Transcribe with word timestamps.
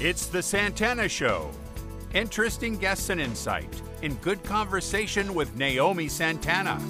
It's 0.00 0.26
The 0.26 0.40
Santana 0.40 1.08
Show. 1.08 1.50
Interesting 2.14 2.78
guests 2.78 3.10
and 3.10 3.20
insight 3.20 3.82
in 4.02 4.14
good 4.18 4.40
conversation 4.44 5.34
with 5.34 5.56
Naomi 5.56 6.06
Santana. 6.06 6.80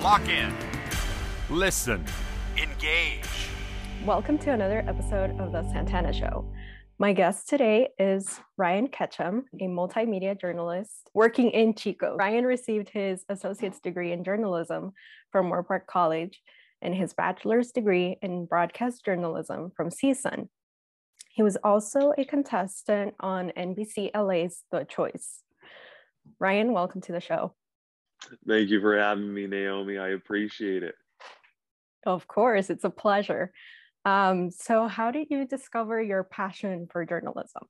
Lock 0.00 0.28
in, 0.28 0.52
listen, 1.48 2.04
engage. 2.56 3.28
Welcome 4.04 4.38
to 4.38 4.50
another 4.50 4.84
episode 4.88 5.38
of 5.38 5.52
The 5.52 5.62
Santana 5.70 6.12
Show. 6.12 6.52
My 6.98 7.12
guest 7.12 7.48
today 7.48 7.90
is 7.96 8.40
Ryan 8.56 8.88
Ketcham, 8.88 9.42
a 9.60 9.66
multimedia 9.66 10.36
journalist 10.40 11.10
working 11.14 11.52
in 11.52 11.76
Chico. 11.76 12.16
Ryan 12.16 12.44
received 12.44 12.88
his 12.88 13.24
associate's 13.28 13.78
degree 13.78 14.10
in 14.10 14.24
journalism 14.24 14.94
from 15.30 15.48
Moorpark 15.48 15.86
College 15.86 16.42
and 16.82 16.92
his 16.92 17.14
bachelor's 17.14 17.70
degree 17.70 18.18
in 18.20 18.46
broadcast 18.46 19.04
journalism 19.04 19.70
from 19.76 19.90
CSUN. 19.90 20.48
He 21.32 21.42
was 21.42 21.56
also 21.64 22.12
a 22.18 22.26
contestant 22.26 23.14
on 23.18 23.52
NBC 23.56 24.10
LA's 24.14 24.64
The 24.70 24.84
Choice. 24.84 25.40
Ryan, 26.38 26.74
welcome 26.74 27.00
to 27.02 27.12
the 27.12 27.20
show. 27.20 27.54
Thank 28.46 28.68
you 28.68 28.82
for 28.82 28.98
having 28.98 29.32
me, 29.32 29.46
Naomi. 29.46 29.96
I 29.96 30.08
appreciate 30.08 30.82
it. 30.82 30.94
Of 32.04 32.28
course, 32.28 32.68
it's 32.68 32.84
a 32.84 32.90
pleasure. 32.90 33.50
Um, 34.04 34.50
so, 34.50 34.88
how 34.88 35.10
did 35.10 35.28
you 35.30 35.46
discover 35.46 36.02
your 36.02 36.22
passion 36.22 36.86
for 36.92 37.06
journalism? 37.06 37.62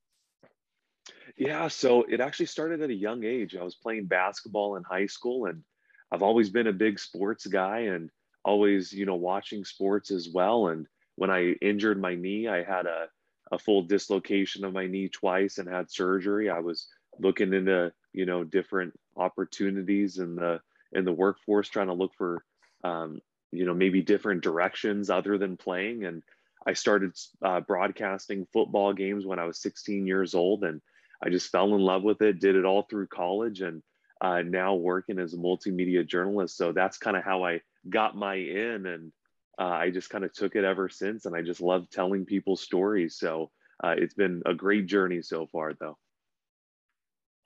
Yeah, 1.37 1.69
so 1.69 2.03
it 2.03 2.19
actually 2.19 2.47
started 2.47 2.81
at 2.81 2.89
a 2.89 2.93
young 2.93 3.23
age. 3.23 3.55
I 3.55 3.63
was 3.63 3.75
playing 3.75 4.07
basketball 4.07 4.75
in 4.75 4.83
high 4.83 5.05
school, 5.05 5.45
and 5.45 5.63
I've 6.11 6.21
always 6.21 6.49
been 6.49 6.67
a 6.67 6.73
big 6.73 6.99
sports 6.99 7.47
guy 7.47 7.79
and 7.79 8.09
always, 8.43 8.91
you 8.91 9.05
know, 9.05 9.15
watching 9.15 9.63
sports 9.63 10.11
as 10.11 10.29
well. 10.33 10.67
And 10.67 10.85
when 11.15 11.29
I 11.29 11.53
injured 11.61 12.01
my 12.01 12.15
knee, 12.15 12.49
I 12.49 12.63
had 12.63 12.87
a, 12.87 13.07
a 13.53 13.59
full 13.59 13.83
dislocation 13.83 14.65
of 14.65 14.73
my 14.73 14.87
knee 14.87 15.09
twice 15.09 15.57
and 15.57 15.69
had 15.69 15.91
surgery. 15.91 16.49
I 16.49 16.59
was 16.59 16.87
looking 17.19 17.53
into, 17.53 17.91
you 18.13 18.25
know, 18.25 18.43
different 18.43 18.93
opportunities 19.15 20.17
in 20.17 20.35
the 20.35 20.61
in 20.91 21.05
the 21.05 21.13
workforce, 21.13 21.69
trying 21.69 21.87
to 21.87 21.93
look 21.93 22.13
for 22.15 22.43
um, 22.83 23.19
you 23.53 23.65
know 23.65 23.73
maybe 23.73 24.01
different 24.01 24.41
directions 24.41 25.09
other 25.09 25.37
than 25.37 25.55
playing 25.55 26.05
and 26.05 26.23
i 26.65 26.73
started 26.73 27.11
uh, 27.43 27.59
broadcasting 27.61 28.47
football 28.51 28.91
games 28.93 29.25
when 29.25 29.39
i 29.39 29.45
was 29.45 29.61
16 29.61 30.07
years 30.07 30.33
old 30.33 30.63
and 30.63 30.81
i 31.23 31.29
just 31.29 31.51
fell 31.51 31.75
in 31.75 31.81
love 31.81 32.03
with 32.03 32.21
it 32.21 32.39
did 32.39 32.55
it 32.55 32.65
all 32.65 32.83
through 32.83 33.07
college 33.07 33.61
and 33.61 33.81
uh, 34.21 34.41
now 34.41 34.73
working 34.73 35.19
as 35.19 35.33
a 35.33 35.37
multimedia 35.37 36.05
journalist 36.05 36.57
so 36.57 36.71
that's 36.71 36.97
kind 36.97 37.15
of 37.15 37.23
how 37.23 37.43
i 37.43 37.61
got 37.89 38.15
my 38.15 38.35
in 38.35 38.85
and 38.87 39.11
uh, 39.59 39.63
i 39.63 39.89
just 39.89 40.09
kind 40.09 40.23
of 40.23 40.33
took 40.33 40.55
it 40.55 40.63
ever 40.63 40.89
since 40.89 41.25
and 41.25 41.35
i 41.35 41.41
just 41.41 41.61
love 41.61 41.89
telling 41.89 42.25
people 42.25 42.55
stories 42.55 43.17
so 43.17 43.49
uh, 43.83 43.95
it's 43.97 44.13
been 44.13 44.41
a 44.45 44.53
great 44.53 44.85
journey 44.85 45.21
so 45.21 45.47
far 45.47 45.73
though 45.79 45.97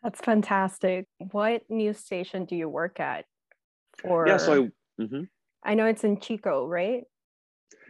that's 0.04 0.22
fantastic 0.22 1.08
what 1.32 1.62
news 1.70 1.98
station 1.98 2.46
do 2.46 2.56
you 2.56 2.70
work 2.70 3.00
at 3.00 3.26
for 3.98 4.28
yeah 4.28 4.38
so 4.38 4.54
I, 4.54 5.02
mm-hmm. 5.02 5.24
I 5.68 5.74
know 5.74 5.86
it's 5.86 6.06
in 6.06 6.20
Chico, 6.20 6.66
right? 6.66 7.04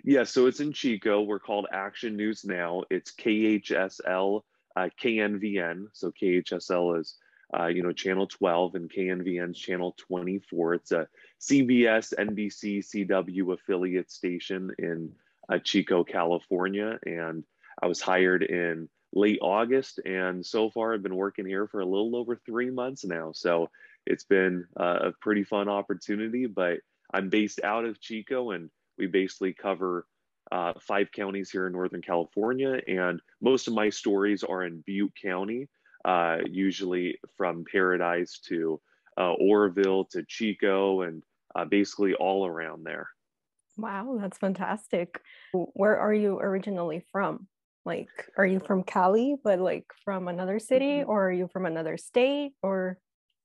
Yeah, 0.04 0.24
so 0.24 0.48
it's 0.48 0.60
in 0.60 0.74
Chico. 0.74 1.22
We're 1.22 1.40
called 1.40 1.68
Action 1.72 2.18
News 2.18 2.44
Now. 2.44 2.84
It's 2.90 3.14
KHSL, 3.14 4.42
uh, 4.76 4.90
KNVN. 5.02 5.86
So 5.94 6.12
KHSL 6.12 7.00
is, 7.00 7.16
uh, 7.58 7.68
you 7.68 7.84
know, 7.84 7.94
channel 7.94 8.28
12 8.28 8.76
and 8.76 8.92
KNVN's 8.92 9.58
channel 9.58 9.96
24. 9.98 10.74
It's 10.76 10.92
a 10.92 11.08
CBS, 11.40 12.14
NBC, 12.18 12.80
CW 12.80 13.54
affiliate 13.54 14.12
station 14.12 14.72
in 14.78 15.12
uh, 15.52 15.60
Chico, 15.60 16.04
California. 16.04 17.00
And 17.06 17.44
I 17.82 17.88
was 17.88 18.02
hired 18.02 18.44
in 18.44 18.90
late 19.14 19.40
August. 19.42 20.00
And 20.06 20.46
so 20.46 20.70
far, 20.70 20.94
I've 20.94 21.04
been 21.04 21.16
working 21.16 21.46
here 21.46 21.68
for 21.68 21.80
a 21.80 21.86
little 21.86 22.16
over 22.16 22.36
three 22.36 22.70
months 22.70 23.06
now. 23.06 23.32
So 23.34 23.70
it's 24.06 24.26
been 24.26 24.66
uh, 24.80 25.00
a 25.04 25.12
pretty 25.22 25.44
fun 25.44 25.70
opportunity, 25.70 26.46
but 26.48 26.80
I'm 27.14 27.30
based 27.30 27.62
out 27.64 27.86
of 27.86 28.02
Chico, 28.02 28.52
and 28.52 28.70
we 28.98 29.08
basically 29.08 29.54
cover 29.54 30.06
uh, 30.52 30.74
five 30.82 31.12
counties 31.12 31.50
here 31.50 31.68
in 31.68 31.74
Northern 31.74 32.02
California. 32.02 32.80
And 32.88 33.22
most 33.42 33.68
of 33.68 33.74
my 33.74 33.90
stories 33.90 34.44
are 34.44 34.64
in 34.64 34.84
Butte 34.86 35.14
County, 35.22 35.70
uh, 36.08 36.38
usually 36.50 37.20
from 37.36 37.66
Paradise 37.70 38.40
to 38.48 38.80
uh, 39.20 39.34
Oroville 39.34 40.06
to 40.06 40.24
Chico, 40.24 41.02
and 41.02 41.22
uh, 41.54 41.66
basically 41.66 42.14
all 42.14 42.48
around 42.48 42.84
there. 42.84 43.10
Wow, 43.78 44.18
that's 44.20 44.38
fantastic. 44.38 45.22
Where 45.54 45.98
are 45.98 46.14
you 46.14 46.40
originally 46.40 47.04
from? 47.12 47.48
Like, 47.86 48.10
are 48.38 48.46
you 48.46 48.60
from 48.60 48.84
Cali, 48.84 49.36
but 49.44 49.60
like 49.60 49.86
from 50.04 50.28
another 50.28 50.60
city, 50.60 51.00
mm-hmm. 51.00 51.10
or 51.10 51.28
are 51.28 51.32
you 51.32 51.48
from 51.52 51.66
another 51.66 51.98
state, 51.98 52.54
or 52.64 52.98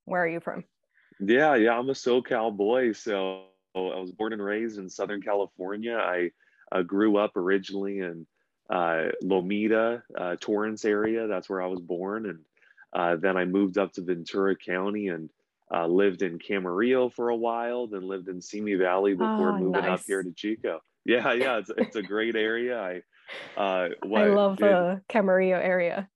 where 0.05 0.23
are 0.23 0.29
you 0.29 0.41
from? 0.41 0.65
Yeah, 1.21 1.55
yeah, 1.57 1.79
I'm 1.79 1.89
a 1.89 1.95
SoCal 1.95 2.57
boy. 2.57 2.93
So 2.93 3.43
I 3.75 3.79
was 3.79 4.13
born 4.13 4.33
and 4.33 4.43
raised 4.43 4.79
in 4.79 4.89
Southern 4.89 5.23
California. 5.23 5.97
I 5.97 6.31
uh, 6.71 6.83
grew 6.83 7.17
up 7.17 7.37
originally 7.37 7.99
in 8.01 8.27
uh, 8.71 9.09
Lomita, 9.23 10.03
uh, 10.17 10.37
Torrance 10.41 10.85
area. 10.85 11.27
That's 11.27 11.49
where 11.49 11.63
I 11.63 11.67
was 11.67 11.81
born. 11.81 12.27
And 12.27 12.41
uh, 12.93 13.17
then 13.17 13.37
I 13.37 13.45
moved 13.45 13.79
up 13.79 13.93
to 13.95 14.03
Ventura 14.03 14.57
County 14.57 15.09
and 15.09 15.31
uh, 15.73 15.87
lived 15.87 16.23
in 16.23 16.39
Camarillo 16.39 17.13
for 17.13 17.31
a 17.31 17.37
while, 17.37 17.87
then 17.87 18.03
lived 18.03 18.29
in 18.29 18.41
Simi 18.43 18.75
Valley 18.75 19.15
before 19.15 19.51
oh, 19.51 19.59
moving 19.59 19.83
nice. 19.83 20.01
up 20.01 20.07
here 20.07 20.23
to 20.23 20.33
Chico. 20.33 20.83
Yeah, 21.05 21.33
yeah, 21.33 21.59
it's, 21.59 21.71
it's 21.77 21.97
a 21.97 22.03
great 22.03 22.37
area. 22.37 22.79
I 22.79 23.03
uh, 23.57 23.89
I 24.05 24.27
love 24.27 24.59
the 24.59 25.01
Camarillo 25.09 25.59
area. 25.59 26.09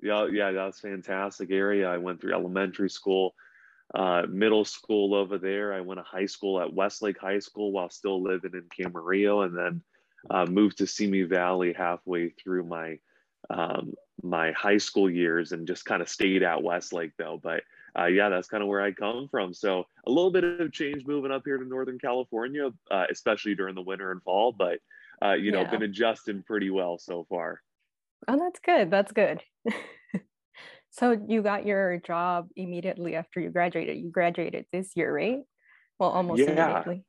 Yeah, 0.00 0.26
yeah, 0.30 0.52
that's 0.52 0.80
fantastic 0.80 1.50
area. 1.50 1.88
I 1.88 1.98
went 1.98 2.20
through 2.20 2.34
elementary 2.34 2.90
school 2.90 3.34
uh, 3.94 4.22
middle 4.28 4.64
school 4.64 5.14
over 5.14 5.38
there. 5.38 5.74
I 5.74 5.80
went 5.80 6.00
to 6.00 6.04
high 6.04 6.26
school 6.26 6.60
at 6.60 6.72
Westlake 6.72 7.18
High 7.18 7.40
School 7.40 7.72
while 7.72 7.90
still 7.90 8.22
living 8.22 8.52
in 8.54 8.64
Camarillo, 8.68 9.44
and 9.44 9.56
then 9.56 9.82
uh, 10.30 10.46
moved 10.46 10.78
to 10.78 10.86
Simi 10.86 11.22
Valley 11.22 11.72
halfway 11.72 12.30
through 12.30 12.64
my 12.64 12.98
um, 13.50 13.94
my 14.22 14.52
high 14.52 14.78
school 14.78 15.10
years, 15.10 15.52
and 15.52 15.66
just 15.66 15.84
kind 15.84 16.02
of 16.02 16.08
stayed 16.08 16.42
at 16.42 16.62
Westlake 16.62 17.12
though. 17.18 17.40
But 17.42 17.62
uh, 17.98 18.06
yeah, 18.06 18.28
that's 18.28 18.48
kind 18.48 18.62
of 18.62 18.68
where 18.68 18.80
I 18.80 18.92
come 18.92 19.28
from. 19.30 19.52
So 19.52 19.84
a 20.06 20.10
little 20.10 20.30
bit 20.30 20.44
of 20.44 20.72
change 20.72 21.06
moving 21.06 21.30
up 21.30 21.42
here 21.44 21.58
to 21.58 21.64
Northern 21.64 21.98
California, 21.98 22.70
uh, 22.90 23.04
especially 23.10 23.54
during 23.54 23.74
the 23.74 23.82
winter 23.82 24.12
and 24.12 24.22
fall. 24.22 24.52
But 24.52 24.78
uh, 25.22 25.34
you 25.34 25.52
know, 25.52 25.64
been 25.64 25.82
adjusting 25.82 26.42
pretty 26.42 26.70
well 26.70 26.98
so 26.98 27.26
far. 27.28 27.60
Oh, 28.28 28.38
that's 28.38 28.60
good. 28.60 28.90
That's 28.90 29.12
good. 29.12 29.42
So 30.92 31.18
you 31.26 31.40
got 31.40 31.64
your 31.64 31.98
job 32.06 32.48
immediately 32.54 33.16
after 33.16 33.40
you 33.40 33.48
graduated. 33.48 33.96
You 33.96 34.10
graduated 34.10 34.66
this 34.72 34.90
year, 34.94 35.12
right? 35.12 35.38
Well, 35.98 36.10
almost 36.10 36.40
yeah. 36.40 36.50
immediately. 36.50 37.04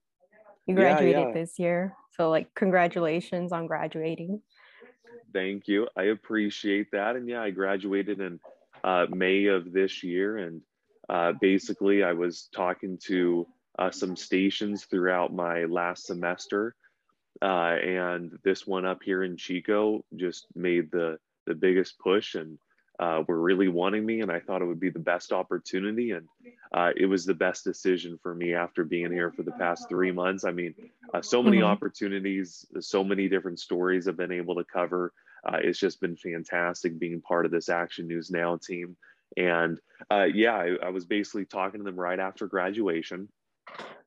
You 0.65 0.75
graduated 0.75 1.19
yeah, 1.19 1.27
yeah. 1.27 1.33
this 1.33 1.59
year. 1.59 1.93
So 2.15 2.29
like 2.29 2.47
congratulations 2.55 3.51
on 3.51 3.67
graduating. 3.67 4.41
Thank 5.33 5.67
you. 5.67 5.87
I 5.95 6.03
appreciate 6.03 6.91
that. 6.91 7.15
And 7.15 7.27
yeah, 7.27 7.41
I 7.41 7.49
graduated 7.49 8.21
in 8.21 8.39
uh, 8.83 9.07
May 9.09 9.45
of 9.45 9.73
this 9.73 10.03
year. 10.03 10.37
And 10.37 10.61
uh, 11.09 11.33
basically 11.41 12.03
I 12.03 12.13
was 12.13 12.49
talking 12.53 12.97
to 13.05 13.47
uh, 13.79 13.91
some 13.91 14.15
stations 14.15 14.85
throughout 14.85 15.33
my 15.33 15.65
last 15.65 16.05
semester. 16.05 16.75
Uh, 17.41 17.75
and 17.83 18.37
this 18.43 18.67
one 18.67 18.85
up 18.85 19.01
here 19.03 19.23
in 19.23 19.35
Chico 19.35 20.05
just 20.15 20.45
made 20.55 20.91
the, 20.91 21.17
the 21.45 21.55
biggest 21.55 21.97
push 21.99 22.35
and 22.35 22.57
uh, 22.99 23.23
were 23.27 23.41
really 23.41 23.67
wanting 23.67 24.05
me, 24.05 24.21
and 24.21 24.31
I 24.31 24.39
thought 24.39 24.61
it 24.61 24.65
would 24.65 24.79
be 24.79 24.91
the 24.91 24.99
best 24.99 25.31
opportunity. 25.31 26.11
And 26.11 26.27
uh, 26.71 26.91
it 26.95 27.07
was 27.07 27.25
the 27.25 27.33
best 27.33 27.63
decision 27.63 28.19
for 28.21 28.35
me 28.35 28.53
after 28.53 28.83
being 28.83 29.11
here 29.11 29.31
for 29.31 29.43
the 29.43 29.51
past 29.53 29.89
three 29.89 30.11
months. 30.11 30.45
I 30.45 30.51
mean, 30.51 30.75
uh, 31.13 31.21
so 31.21 31.43
many 31.43 31.57
mm-hmm. 31.57 31.67
opportunities, 31.67 32.65
so 32.79 33.03
many 33.03 33.29
different 33.29 33.59
stories 33.59 34.07
I've 34.07 34.17
been 34.17 34.31
able 34.31 34.55
to 34.55 34.63
cover. 34.63 35.13
Uh, 35.47 35.57
it's 35.61 35.79
just 35.79 36.01
been 36.01 36.15
fantastic 36.15 36.97
being 36.97 37.21
part 37.21 37.45
of 37.45 37.51
this 37.51 37.69
Action 37.69 38.07
News 38.07 38.31
Now 38.31 38.57
team. 38.57 38.95
And 39.37 39.79
uh, 40.11 40.27
yeah, 40.33 40.55
I, 40.55 40.75
I, 40.85 40.89
was 40.89 41.05
basically 41.05 41.45
talking 41.45 41.79
to 41.79 41.83
them 41.83 41.99
right 41.99 42.19
after 42.19 42.47
graduation. 42.47 43.29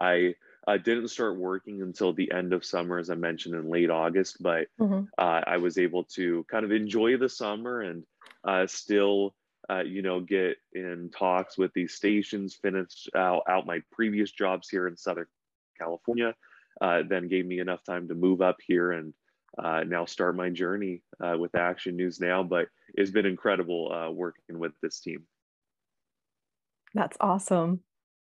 I 0.01 0.35
uh, 0.67 0.77
didn't 0.77 1.09
start 1.09 1.37
working 1.37 1.83
until 1.83 2.13
the 2.13 2.31
end 2.33 2.53
of 2.53 2.65
summer, 2.65 2.99
as 2.99 3.11
I 3.11 3.17
mentioned 3.17 3.55
in 3.55 3.69
late 3.69 3.91
August, 3.91 4.37
but 4.41 4.69
mm-hmm. 4.81 5.05
I 5.19 5.57
was 5.57 5.79
able 5.79 6.05
to 6.15 6.45
kind 6.51 6.65
of 6.65 6.73
enjoy 6.73 7.17
the 7.17 7.29
summer 7.29 7.83
and 7.83 8.05
uh, 8.45 8.67
still, 8.67 9.35
uh, 9.71 9.81
you 9.81 10.03
know, 10.03 10.21
get 10.21 10.57
in 10.73 11.11
talks 11.17 11.59
with 11.59 11.73
these 11.75 11.95
stations, 11.95 12.55
finish 12.55 13.09
out, 13.15 13.43
out 13.49 13.67
my 13.67 13.81
previous 13.93 14.31
jobs 14.31 14.69
here 14.69 14.87
in 14.87 14.97
Southern 14.97 15.27
California, 15.79 16.35
uh, 16.81 17.03
then 17.09 17.29
gave 17.29 17.47
me 17.47 17.61
enough 17.61 17.83
time 17.85 18.09
to 18.09 18.15
move 18.15 18.41
up 18.41 18.57
here 18.67 18.93
and 18.93 19.15
uh, 19.63 19.85
now 19.87 20.05
start 20.05 20.37
my 20.37 20.51
journey 20.51 21.03
uh, 21.25 21.37
with 21.39 21.55
Action 21.55 21.97
News 21.97 22.21
Now. 22.21 22.43
But 22.43 22.69
it's 22.95 23.11
been 23.11 23.27
incredible 23.27 23.93
uh, 23.93 24.11
working 24.11 24.59
with 24.59 24.73
this 24.83 25.01
team. 25.01 25.25
That's 26.95 27.17
awesome. 27.21 27.81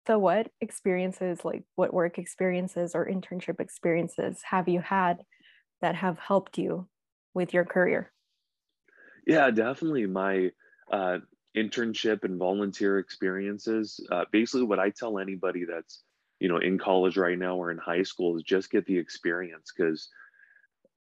So, 0.07 0.17
what 0.19 0.49
experiences, 0.61 1.43
like 1.43 1.63
what 1.75 1.93
work 1.93 2.17
experiences 2.17 2.95
or 2.95 3.05
internship 3.05 3.59
experiences, 3.59 4.39
have 4.43 4.67
you 4.67 4.79
had 4.79 5.17
that 5.81 5.95
have 5.95 6.17
helped 6.17 6.57
you 6.57 6.87
with 7.33 7.53
your 7.53 7.65
career? 7.65 8.11
Yeah, 9.25 9.51
definitely. 9.51 10.05
My 10.05 10.51
uh, 10.91 11.17
internship 11.55 12.23
and 12.23 12.39
volunteer 12.39 12.99
experiences. 12.99 13.99
Uh, 14.11 14.23
basically, 14.31 14.63
what 14.63 14.79
I 14.79 14.91
tell 14.91 15.19
anybody 15.19 15.65
that's 15.69 16.03
you 16.39 16.47
know 16.47 16.57
in 16.57 16.77
college 16.77 17.17
right 17.17 17.37
now 17.37 17.55
or 17.55 17.71
in 17.71 17.77
high 17.77 18.03
school 18.03 18.37
is 18.37 18.43
just 18.43 18.71
get 18.71 18.85
the 18.85 18.97
experience 18.97 19.71
because 19.75 20.09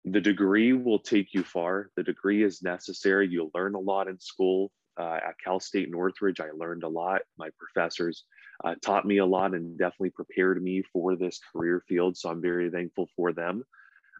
the 0.04 0.20
degree 0.20 0.72
will 0.72 0.98
take 0.98 1.32
you 1.32 1.42
far. 1.42 1.90
The 1.96 2.02
degree 2.02 2.44
is 2.44 2.62
necessary. 2.62 3.28
You'll 3.28 3.50
learn 3.54 3.74
a 3.74 3.80
lot 3.80 4.08
in 4.08 4.18
school. 4.20 4.70
Uh, 4.96 5.18
at 5.26 5.34
Cal 5.42 5.58
State 5.58 5.90
Northridge, 5.90 6.40
I 6.40 6.50
learned 6.54 6.84
a 6.84 6.88
lot. 6.88 7.22
My 7.36 7.48
professors 7.58 8.24
uh, 8.62 8.74
taught 8.80 9.06
me 9.06 9.18
a 9.18 9.26
lot 9.26 9.54
and 9.54 9.76
definitely 9.76 10.10
prepared 10.10 10.62
me 10.62 10.84
for 10.92 11.16
this 11.16 11.40
career 11.52 11.82
field. 11.88 12.16
So 12.16 12.30
I'm 12.30 12.40
very 12.40 12.70
thankful 12.70 13.08
for 13.16 13.32
them. 13.32 13.64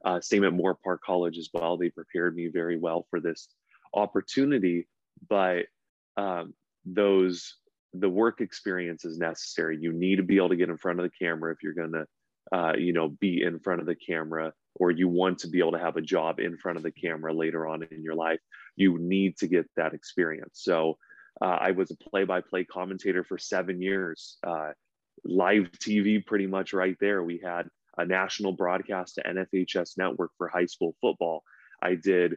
Uh, 0.05 0.21
same 0.21 0.45
at 0.45 0.53
Moorpark 0.53 0.99
College 1.05 1.39
as 1.39 1.49
well. 1.55 1.77
They 1.77 1.91
prepared 1.91 2.35
me 2.35 2.49
very 2.49 2.77
well 2.77 3.07
for 3.09 3.21
this 3.21 3.49
opportunity. 3.95 4.89
But 5.29 5.67
um, 6.17 6.55
those 6.85 7.55
the 7.95 8.09
work 8.09 8.41
experience 8.41 9.05
is 9.05 9.19
necessary. 9.19 9.79
You 9.81 9.93
need 9.93 10.17
to 10.17 10.23
be 10.23 10.37
able 10.37 10.51
to 10.51 10.57
get 10.57 10.69
in 10.69 10.77
front 10.77 10.99
of 11.01 11.05
the 11.05 11.25
camera 11.25 11.53
if 11.53 11.59
you're 11.63 11.75
going 11.75 11.93
to, 11.93 12.07
uh, 12.57 12.73
you 12.77 12.93
know, 12.93 13.09
be 13.09 13.43
in 13.43 13.61
front 13.61 13.81
of 13.81 13.87
the 13.87 13.95
camera, 13.95 14.53
or 14.75 14.91
you 14.91 15.09
want 15.09 15.39
to 15.39 15.49
be 15.49 15.61
able 15.61 15.73
to 15.73 15.79
have 15.79 15.97
a 15.97 16.03
job 16.03 16.41
in 16.41 16.57
front 16.59 16.77
of 16.77 16.83
the 16.83 16.91
camera 16.91 17.33
later 17.33 17.67
on 17.67 17.87
in 17.91 18.03
your 18.03 18.15
life. 18.15 18.41
You 18.77 18.99
need 18.99 19.37
to 19.39 19.47
get 19.47 19.67
that 19.77 19.95
experience. 19.95 20.61
So, 20.63 20.99
uh, 21.41 21.59
I 21.61 21.71
was 21.73 21.91
a 21.91 21.97
play-by-play 21.97 22.65
commentator 22.65 23.25
for 23.25 23.39
seven 23.39 23.83
years, 23.83 24.39
uh, 24.47 24.71
live 25.25 25.71
TV, 25.73 26.25
pretty 26.25 26.47
much 26.47 26.73
right 26.73 26.97
there. 27.01 27.23
We 27.23 27.41
had 27.45 27.69
a 27.99 28.05
national 28.05 28.53
broadcast 28.53 29.17
to 29.17 29.23
NFHS 29.23 29.99
Network 29.99 30.31
for 30.37 30.49
high 30.49 30.67
school 30.67 30.95
football. 31.01 31.43
I 31.83 31.95
did 31.97 32.37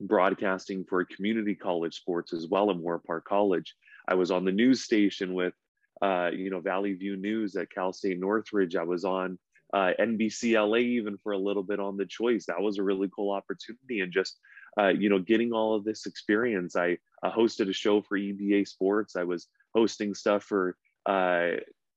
broadcasting 0.00 0.84
for 0.88 1.04
community 1.04 1.54
college 1.54 1.94
sports 1.94 2.32
as 2.32 2.46
well 2.48 2.70
at 2.70 2.76
Moorpark 2.76 3.24
College. 3.24 3.74
I 4.10 4.14
was 4.14 4.30
on 4.30 4.44
the 4.44 4.52
news 4.52 4.82
station 4.82 5.34
with, 5.34 5.54
uh, 6.02 6.30
you 6.34 6.50
know, 6.50 6.60
Valley 6.60 6.94
View 6.94 7.16
News 7.16 7.54
at 7.56 7.70
Cal 7.70 7.92
State 7.92 8.18
Northridge. 8.18 8.76
I 8.76 8.82
was 8.82 9.04
on 9.04 9.38
uh, 9.72 9.92
NBC 10.00 10.54
LA 10.54 10.78
even 10.78 11.16
for 11.18 11.32
a 11.32 11.38
little 11.38 11.62
bit 11.62 11.78
on 11.78 11.96
the 11.96 12.06
choice. 12.06 12.46
That 12.46 12.60
was 12.60 12.78
a 12.78 12.82
really 12.82 13.08
cool 13.14 13.32
opportunity. 13.32 14.00
And 14.00 14.12
just, 14.12 14.38
uh, 14.78 14.88
you 14.88 15.08
know, 15.08 15.20
getting 15.20 15.52
all 15.52 15.74
of 15.74 15.84
this 15.84 16.06
experience. 16.06 16.74
I 16.74 16.98
hosted 17.24 17.68
a 17.68 17.72
show 17.72 18.02
for 18.02 18.18
EBA 18.18 18.66
Sports. 18.66 19.14
I 19.14 19.22
was 19.22 19.46
hosting 19.74 20.14
stuff 20.14 20.42
for 20.42 20.76
uh, 21.06 21.50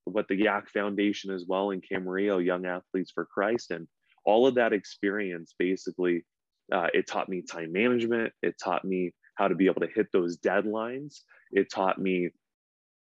what 0.06 0.27
the 0.27 0.39
YAC 0.39 0.68
Foundation 0.69 1.31
as 1.31 1.45
well 1.48 1.71
in 1.71 1.81
Camarillo, 1.81 2.44
Young 2.44 2.66
Athletes 2.66 3.12
for 3.12 3.25
Christ. 3.25 3.71
And 3.71 3.88
all 4.25 4.45
of 4.45 4.56
that 4.56 4.74
experience 4.74 5.56
basically 5.57 6.25
uh, 6.71 6.88
it 6.94 7.07
taught 7.07 7.30
me 7.30 7.42
time 7.42 7.71
management. 7.71 8.33
It 8.42 8.56
taught 8.63 8.86
me 8.86 9.13
how 9.35 9.47
to 9.47 9.56
be 9.56 9.65
able 9.65 9.81
to 9.81 9.94
hit 9.94 10.07
those 10.12 10.38
deadlines. 10.38 11.21
It 11.51 11.71
taught 11.71 12.00
me 12.00 12.30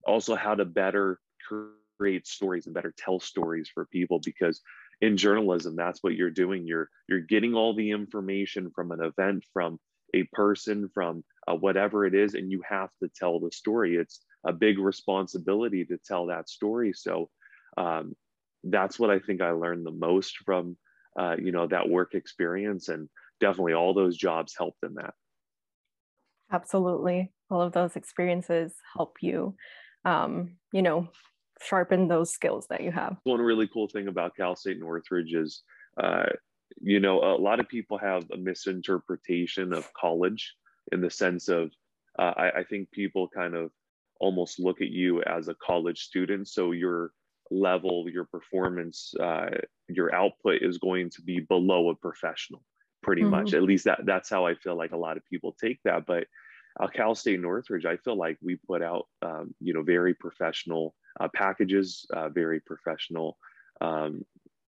also 0.05 0.35
how 0.35 0.55
to 0.55 0.65
better 0.65 1.19
create 1.97 2.27
stories 2.27 2.65
and 2.65 2.75
better 2.75 2.93
tell 2.97 3.19
stories 3.19 3.69
for 3.73 3.85
people 3.85 4.19
because 4.23 4.61
in 5.01 5.17
journalism 5.17 5.75
that's 5.75 6.01
what 6.01 6.15
you're 6.15 6.29
doing 6.29 6.65
you're 6.65 6.89
you're 7.07 7.19
getting 7.19 7.53
all 7.53 7.73
the 7.73 7.91
information 7.91 8.71
from 8.73 8.91
an 8.91 9.01
event 9.01 9.43
from 9.53 9.77
a 10.13 10.23
person 10.33 10.89
from 10.93 11.23
uh, 11.47 11.53
whatever 11.53 12.05
it 12.05 12.13
is 12.13 12.33
and 12.33 12.51
you 12.51 12.61
have 12.67 12.89
to 13.01 13.09
tell 13.15 13.39
the 13.39 13.51
story 13.51 13.95
it's 13.95 14.21
a 14.45 14.53
big 14.53 14.79
responsibility 14.79 15.85
to 15.85 15.97
tell 16.05 16.27
that 16.27 16.49
story 16.49 16.91
so 16.93 17.29
um, 17.77 18.15
that's 18.63 18.99
what 18.99 19.09
i 19.09 19.19
think 19.19 19.41
i 19.41 19.51
learned 19.51 19.85
the 19.85 19.91
most 19.91 20.37
from 20.45 20.77
uh, 21.17 21.35
you 21.37 21.51
know 21.51 21.67
that 21.67 21.89
work 21.89 22.13
experience 22.13 22.89
and 22.89 23.09
definitely 23.39 23.73
all 23.73 23.93
those 23.93 24.17
jobs 24.17 24.55
helped 24.57 24.83
in 24.83 24.95
that. 24.95 25.13
Absolutely. 26.51 27.31
All 27.49 27.61
of 27.61 27.73
those 27.73 27.95
experiences 27.95 28.73
help 28.95 29.17
you, 29.21 29.55
um, 30.03 30.57
you 30.71 30.81
know, 30.81 31.09
sharpen 31.61 32.07
those 32.07 32.31
skills 32.31 32.67
that 32.69 32.81
you 32.81 32.91
have. 32.91 33.17
One 33.23 33.41
really 33.41 33.67
cool 33.67 33.87
thing 33.87 34.07
about 34.07 34.35
Cal 34.35 34.55
State 34.55 34.79
Northridge 34.79 35.33
is, 35.33 35.63
uh, 36.01 36.25
you 36.81 36.99
know, 36.99 37.19
a 37.19 37.37
lot 37.37 37.59
of 37.59 37.67
people 37.67 37.97
have 37.97 38.23
a 38.31 38.37
misinterpretation 38.37 39.73
of 39.73 39.91
college 39.93 40.53
in 40.91 41.01
the 41.01 41.09
sense 41.09 41.47
of, 41.47 41.71
uh, 42.19 42.33
I, 42.37 42.59
I 42.59 42.63
think 42.63 42.91
people 42.91 43.27
kind 43.27 43.55
of 43.55 43.71
almost 44.19 44.59
look 44.59 44.81
at 44.81 44.89
you 44.89 45.21
as 45.23 45.47
a 45.47 45.55
college 45.55 45.99
student. 45.99 46.47
So 46.47 46.71
your 46.71 47.11
level, 47.51 48.05
your 48.09 48.25
performance, 48.25 49.13
uh, 49.19 49.49
your 49.87 50.13
output 50.13 50.61
is 50.61 50.77
going 50.77 51.09
to 51.11 51.21
be 51.21 51.39
below 51.39 51.89
a 51.89 51.95
professional 51.95 52.63
pretty 53.05 53.21
mm-hmm. 53.21 53.31
much. 53.31 53.53
At 53.53 53.63
least 53.63 53.85
that 53.85 54.01
that's 54.03 54.29
how 54.29 54.45
I 54.45 54.55
feel 54.55 54.75
like 54.75 54.91
a 54.91 54.97
lot 54.97 55.15
of 55.15 55.25
people 55.25 55.55
take 55.61 55.79
that. 55.83 56.05
But 56.05 56.25
uh, 56.79 56.87
Cal 56.87 57.15
State 57.15 57.39
Northridge, 57.39 57.85
I 57.85 57.97
feel 57.97 58.17
like 58.17 58.37
we 58.41 58.55
put 58.55 58.81
out 58.81 59.07
um, 59.21 59.53
you 59.61 59.73
know 59.73 59.83
very 59.83 60.13
professional 60.15 60.95
uh, 61.19 61.29
packages, 61.33 62.05
uh, 62.11 62.29
very 62.29 62.59
professional 62.59 63.37
um, 63.79 64.25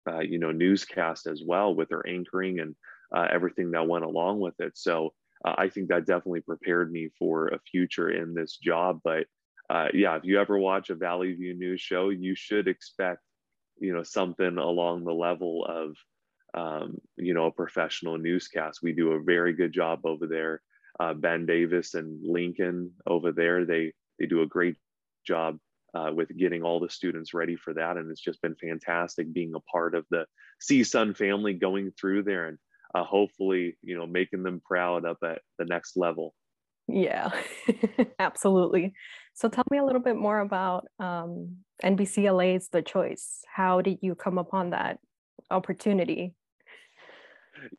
uh, 0.07 0.19
you 0.19 0.37
know 0.37 0.51
newscast 0.51 1.25
as 1.25 1.41
well 1.43 1.73
with 1.73 1.91
our 1.93 2.05
anchoring 2.05 2.59
and 2.59 2.75
uh, 3.15 3.27
everything 3.31 3.71
that 3.71 3.87
went 3.87 4.03
along 4.03 4.41
with 4.41 4.59
it. 4.59 4.77
So 4.77 5.13
uh, 5.45 5.55
I 5.57 5.69
think 5.69 5.87
that 5.87 6.05
definitely 6.05 6.41
prepared 6.41 6.91
me 6.91 7.09
for 7.17 7.47
a 7.47 7.59
future 7.59 8.09
in 8.09 8.33
this 8.33 8.57
job. 8.57 8.99
But 9.03 9.25
yeah, 9.93 10.17
if 10.17 10.25
you 10.25 10.39
ever 10.39 10.59
watch 10.59 10.89
a 10.89 10.95
Valley 10.95 11.33
View 11.33 11.57
news 11.57 11.79
show, 11.79 12.09
you 12.09 12.35
should 12.35 12.67
expect 12.67 13.21
you 13.79 13.93
know 13.93 14.03
something 14.03 14.57
along 14.57 15.05
the 15.05 15.13
level 15.13 15.65
of 15.65 15.95
um, 16.55 16.97
you 17.17 17.33
know, 17.33 17.45
a 17.45 17.51
professional 17.51 18.17
newscast. 18.17 18.79
We 18.81 18.93
do 18.93 19.11
a 19.11 19.21
very 19.21 19.53
good 19.53 19.73
job 19.73 20.05
over 20.05 20.25
there. 20.25 20.61
Uh, 20.99 21.13
ben 21.13 21.45
Davis 21.45 21.93
and 21.93 22.19
Lincoln 22.23 22.91
over 23.05 23.31
there, 23.31 23.65
they 23.65 23.93
they 24.17 24.25
do 24.25 24.41
a 24.41 24.47
great 24.47 24.77
job 25.27 25.57
uh, 25.93 26.11
with 26.13 26.35
getting 26.37 26.63
all 26.63 26.79
the 26.79 26.89
students 26.89 27.33
ready 27.33 27.55
for 27.55 27.73
that, 27.73 27.97
and 27.97 28.09
it's 28.09 28.21
just 28.21 28.41
been 28.41 28.55
fantastic 28.55 29.33
being 29.33 29.53
a 29.55 29.59
part 29.71 29.95
of 29.95 30.05
the 30.09 30.25
CSUN 30.61 31.15
family 31.17 31.53
going 31.53 31.91
through 31.99 32.23
there 32.23 32.47
and 32.47 32.57
uh, 32.93 33.03
hopefully, 33.03 33.77
you 33.81 33.97
know, 33.97 34.07
making 34.07 34.43
them 34.43 34.61
proud 34.65 35.05
up 35.05 35.17
at 35.23 35.41
the 35.59 35.65
next 35.65 35.97
level. 35.97 36.33
Yeah, 36.87 37.31
absolutely. 38.19 38.93
So 39.33 39.49
tell 39.49 39.65
me 39.69 39.79
a 39.79 39.83
little 39.83 40.01
bit 40.01 40.15
more 40.15 40.39
about 40.39 40.85
um, 40.99 41.57
NBCLA's 41.83 42.69
The 42.69 42.81
Choice. 42.81 43.41
How 43.53 43.81
did 43.81 43.99
you 44.01 44.15
come 44.15 44.37
upon 44.37 44.69
that 44.69 44.99
opportunity? 45.51 46.35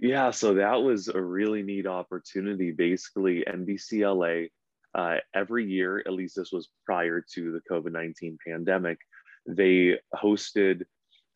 Yeah, 0.01 0.31
so 0.31 0.55
that 0.55 0.83
was 0.83 1.09
a 1.09 1.21
really 1.21 1.63
neat 1.63 1.87
opportunity. 1.87 2.73
Basically, 2.73 3.45
NBCLA 3.47 4.49
uh, 4.95 5.17
every 5.35 5.67
year, 5.67 5.99
at 6.07 6.13
least 6.13 6.37
this 6.37 6.53
was 6.53 6.71
prior 6.85 7.25
to 7.35 7.53
the 7.53 7.61
COVID 7.71 7.93
19 7.93 8.39
pandemic, 8.47 8.99
they 9.47 9.99
hosted 10.15 10.83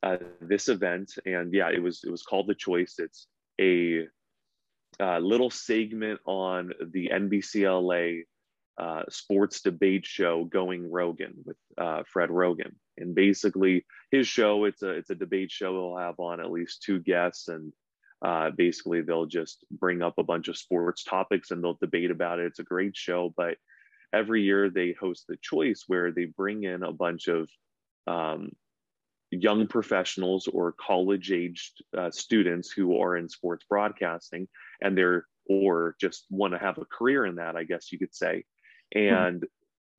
uh, 0.02 0.16
this 0.40 0.68
event. 0.68 1.12
And 1.26 1.52
yeah, 1.52 1.70
it 1.70 1.82
was, 1.82 2.02
it 2.04 2.11
was 2.11 2.23
called 2.23 2.47
The 2.47 2.54
Choice. 2.54 2.94
It's 2.99 3.26
a 3.61 4.06
uh, 4.99 5.18
little 5.18 5.50
segment 5.50 6.20
on 6.25 6.73
the 6.92 7.11
NBCLA 7.12 8.23
uh, 8.78 9.02
sports 9.11 9.61
debate 9.61 10.06
show 10.06 10.44
Going 10.44 10.88
Roggin 10.90 11.35
with 11.44 11.56
uh, 11.76 12.02
Fred 12.11 12.30
Roggin. 12.30 12.73
And 12.97 13.14
basically, 13.14 13.85
his 14.11 14.26
show 14.26 14.64
it's 14.64 14.82
a 14.82 14.90
it's 14.90 15.11
a 15.11 15.14
debate 15.14 15.50
show. 15.50 15.73
He'll 15.73 15.97
have 15.99 16.18
on 16.18 16.40
at 16.40 16.50
least 16.50 16.82
two 16.82 17.00
guests, 17.00 17.49
and 17.49 17.73
uh, 18.23 18.50
basically, 18.50 19.00
they'll 19.00 19.27
just 19.27 19.65
bring 19.71 20.03
up 20.03 20.19
a 20.19 20.23
bunch 20.23 20.49
of 20.49 20.59
sports 20.59 21.05
topics 21.05 21.50
and 21.50 21.62
they'll 21.62 21.79
debate 21.81 22.11
about 22.11 22.39
it. 22.39 22.47
It's 22.47 22.59
a 22.59 22.65
great 22.65 22.97
show, 22.97 23.33
but 23.37 23.57
every 24.12 24.43
year 24.43 24.71
they 24.71 24.93
host 24.93 25.25
the 25.29 25.39
choice 25.41 25.85
where 25.87 26.12
they 26.12 26.25
bring 26.25 26.65
in 26.65 26.83
a 26.83 26.93
bunch 26.93 27.29
of 27.29 27.49
um, 28.07 28.50
young 29.31 29.67
professionals 29.67 30.49
or 30.49 30.73
college 30.73 31.31
aged 31.31 31.83
uh, 31.97 32.11
students 32.11 32.71
who 32.71 33.00
are 33.00 33.17
in 33.17 33.29
sports 33.29 33.65
broadcasting 33.69 34.49
and 34.81 34.99
they're 34.99 35.27
or 35.49 35.97
just 36.00 36.27
want 36.31 36.53
to 36.53 36.59
have 36.59 36.79
a 36.79 36.85
career 36.85 37.25
in 37.27 37.37
that 37.37 37.57
i 37.57 37.62
guess 37.62 37.93
you 37.93 37.99
could 37.99 38.15
say 38.15 38.45
and 38.95 39.47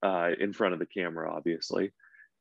uh, 0.04 0.32
in 0.40 0.51
front 0.51 0.74
of 0.74 0.80
the 0.80 0.86
camera 0.86 1.32
obviously. 1.32 1.92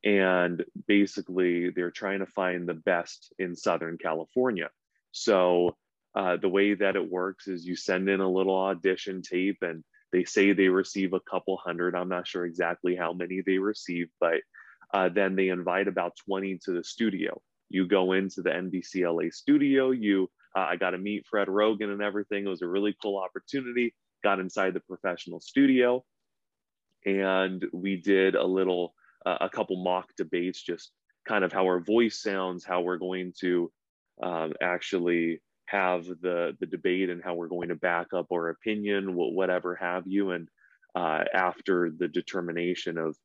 And 0.02 0.64
basically 0.88 1.70
they're 1.70 1.90
trying 1.90 2.20
to 2.20 2.26
find 2.26 2.66
the 2.66 2.74
best 2.74 3.34
in 3.38 3.54
southern 3.54 3.98
california 3.98 4.70
so 5.12 5.76
uh, 6.14 6.36
the 6.36 6.48
way 6.48 6.74
that 6.74 6.96
it 6.96 7.10
works 7.10 7.46
is 7.46 7.66
you 7.66 7.76
send 7.76 8.08
in 8.08 8.20
a 8.20 8.30
little 8.30 8.56
audition 8.56 9.22
tape 9.22 9.58
and 9.62 9.84
they 10.12 10.24
say 10.24 10.52
they 10.52 10.68
receive 10.68 11.12
a 11.12 11.20
couple 11.20 11.56
hundred. 11.56 11.94
I'm 11.94 12.08
not 12.08 12.26
sure 12.26 12.44
exactly 12.44 12.96
how 12.96 13.12
many 13.12 13.42
they 13.46 13.58
receive, 13.58 14.08
but 14.18 14.40
uh, 14.92 15.08
then 15.08 15.36
they 15.36 15.48
invite 15.48 15.86
about 15.86 16.16
20 16.24 16.58
to 16.64 16.72
the 16.72 16.82
studio. 16.82 17.40
You 17.68 17.86
go 17.86 18.12
into 18.12 18.42
the 18.42 18.50
NBCLA 18.50 19.32
studio. 19.32 19.92
You, 19.92 20.28
uh, 20.56 20.66
I 20.68 20.76
got 20.76 20.90
to 20.90 20.98
meet 20.98 21.26
Fred 21.26 21.46
Roggin 21.46 21.92
and 21.92 22.02
everything. 22.02 22.44
It 22.44 22.50
was 22.50 22.62
a 22.62 22.68
really 22.68 22.96
cool 23.00 23.18
opportunity. 23.18 23.94
Got 24.24 24.40
inside 24.40 24.74
the 24.74 24.80
professional 24.80 25.40
studio, 25.40 26.04
and 27.06 27.64
we 27.72 27.96
did 27.96 28.34
a 28.34 28.44
little, 28.44 28.94
uh, 29.24 29.38
a 29.40 29.48
couple 29.48 29.82
mock 29.82 30.10
debates, 30.16 30.60
just 30.60 30.90
kind 31.26 31.44
of 31.44 31.52
how 31.52 31.64
our 31.64 31.80
voice 31.80 32.20
sounds, 32.20 32.64
how 32.64 32.82
we're 32.82 32.98
going 32.98 33.32
to 33.40 33.72
um, 34.22 34.52
actually 34.60 35.40
have 35.66 36.04
the 36.04 36.56
the 36.58 36.66
debate 36.66 37.10
and 37.10 37.22
how 37.22 37.34
we're 37.34 37.48
going 37.48 37.68
to 37.68 37.76
back 37.76 38.08
up 38.14 38.26
our 38.32 38.48
opinion, 38.48 39.14
whatever 39.14 39.76
have 39.76 40.04
you. 40.06 40.32
And 40.32 40.48
uh, 40.94 41.24
after 41.32 41.90
the 41.96 42.08
determination 42.08 42.98
of 42.98 43.16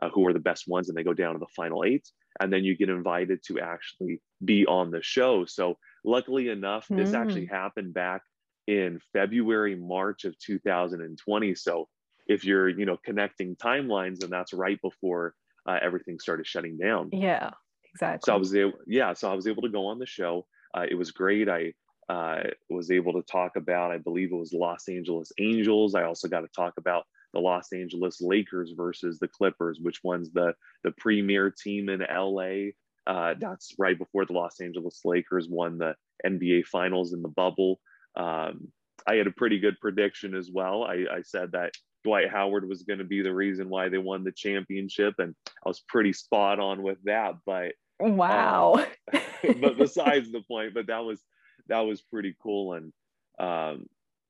uh, 0.00 0.08
who 0.10 0.26
are 0.26 0.32
the 0.32 0.38
best 0.38 0.68
ones, 0.68 0.88
and 0.88 0.96
they 0.96 1.02
go 1.02 1.14
down 1.14 1.32
to 1.32 1.38
the 1.38 1.46
final 1.56 1.84
eight, 1.84 2.08
and 2.40 2.52
then 2.52 2.64
you 2.64 2.76
get 2.76 2.88
invited 2.88 3.40
to 3.46 3.60
actually 3.60 4.20
be 4.44 4.66
on 4.66 4.90
the 4.90 5.02
show. 5.02 5.44
So 5.44 5.76
luckily 6.04 6.48
enough, 6.48 6.86
this 6.88 7.10
mm. 7.10 7.14
actually 7.14 7.46
happened 7.46 7.94
back 7.94 8.22
in 8.66 9.00
February, 9.12 9.74
March 9.74 10.24
of 10.24 10.38
2020. 10.38 11.54
So 11.54 11.88
if 12.26 12.44
you're 12.44 12.68
you 12.68 12.86
know 12.86 12.98
connecting 13.04 13.56
timelines, 13.56 14.22
and 14.22 14.30
that's 14.30 14.52
right 14.52 14.80
before 14.82 15.34
uh, 15.66 15.78
everything 15.82 16.18
started 16.18 16.46
shutting 16.46 16.76
down. 16.76 17.10
Yeah, 17.12 17.50
exactly. 17.96 18.30
So 18.30 18.34
I 18.34 18.38
was 18.38 18.54
able, 18.54 18.72
yeah, 18.86 19.12
so 19.14 19.30
I 19.30 19.34
was 19.34 19.46
able 19.46 19.62
to 19.62 19.68
go 19.68 19.86
on 19.86 19.98
the 19.98 20.06
show. 20.06 20.46
Uh, 20.76 20.84
it 20.88 20.94
was 20.94 21.10
great. 21.10 21.48
I 21.48 21.72
uh, 22.08 22.42
was 22.68 22.90
able 22.90 23.14
to 23.14 23.22
talk 23.22 23.56
about, 23.56 23.90
I 23.90 23.98
believe 23.98 24.32
it 24.32 24.36
was 24.36 24.52
Los 24.52 24.88
Angeles 24.88 25.32
Angels. 25.38 25.94
I 25.94 26.04
also 26.04 26.28
got 26.28 26.40
to 26.40 26.48
talk 26.48 26.74
about 26.76 27.04
the 27.32 27.40
Los 27.40 27.72
Angeles 27.72 28.20
Lakers 28.20 28.72
versus 28.76 29.18
the 29.18 29.28
Clippers, 29.28 29.78
which 29.80 30.02
one's 30.02 30.30
the 30.30 30.54
the 30.84 30.92
premier 30.92 31.50
team 31.50 31.88
in 31.88 32.00
LA. 32.00 32.70
Uh, 33.06 33.34
that's 33.38 33.74
right 33.78 33.98
before 33.98 34.24
the 34.24 34.32
Los 34.32 34.60
Angeles 34.60 35.00
Lakers 35.04 35.48
won 35.48 35.78
the 35.78 35.94
NBA 36.24 36.66
Finals 36.66 37.12
in 37.12 37.22
the 37.22 37.28
bubble. 37.28 37.80
Um, 38.16 38.68
I 39.06 39.14
had 39.14 39.26
a 39.26 39.32
pretty 39.32 39.58
good 39.58 39.78
prediction 39.80 40.34
as 40.34 40.50
well. 40.52 40.84
I, 40.84 41.04
I 41.12 41.22
said 41.22 41.52
that 41.52 41.72
Dwight 42.04 42.30
Howard 42.30 42.68
was 42.68 42.84
going 42.84 42.98
to 42.98 43.04
be 43.04 43.20
the 43.20 43.34
reason 43.34 43.68
why 43.68 43.88
they 43.88 43.98
won 43.98 44.24
the 44.24 44.32
championship, 44.32 45.14
and 45.18 45.34
I 45.46 45.68
was 45.68 45.80
pretty 45.88 46.12
spot 46.12 46.58
on 46.60 46.82
with 46.82 46.98
that. 47.04 47.34
But 47.44 47.72
wow! 48.00 48.84
Um, 49.12 49.20
but 49.60 49.78
besides 49.78 50.30
the 50.30 50.42
point, 50.42 50.74
but 50.74 50.86
that 50.88 51.04
was 51.04 51.20
that 51.68 51.80
was 51.80 52.02
pretty 52.02 52.34
cool, 52.42 52.74
and 52.74 52.92
um, 53.38 53.86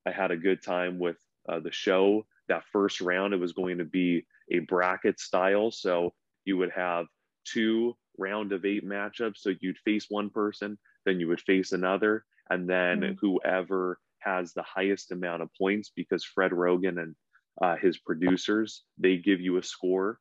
I 0.06 0.10
had 0.10 0.30
a 0.30 0.36
good 0.36 0.62
time 0.62 0.98
with 0.98 1.16
uh, 1.48 1.60
the 1.60 1.72
show. 1.72 2.26
That 2.48 2.64
first 2.72 3.00
round, 3.00 3.34
it 3.34 3.40
was 3.40 3.52
going 3.52 3.78
to 3.78 3.84
be 3.84 4.24
a 4.50 4.60
bracket 4.60 5.18
style, 5.18 5.70
so 5.70 6.14
you 6.44 6.56
would 6.58 6.70
have 6.70 7.06
two 7.44 7.96
round 8.18 8.52
of 8.52 8.64
eight 8.64 8.86
matchups. 8.86 9.38
So 9.38 9.52
you'd 9.60 9.78
face 9.78 10.06
one 10.08 10.30
person, 10.30 10.78
then 11.04 11.20
you 11.20 11.28
would 11.28 11.40
face 11.40 11.72
another, 11.72 12.24
and 12.50 12.68
then 12.68 13.00
mm-hmm. 13.00 13.14
whoever 13.20 13.98
has 14.20 14.52
the 14.52 14.62
highest 14.62 15.12
amount 15.12 15.42
of 15.42 15.50
points, 15.58 15.90
because 15.94 16.24
Fred 16.24 16.52
Roggin 16.52 17.00
and 17.00 17.14
uh, 17.60 17.76
his 17.76 17.98
producers, 17.98 18.82
they 18.98 19.16
give 19.16 19.40
you 19.40 19.56
a 19.56 19.62
score. 19.62 20.18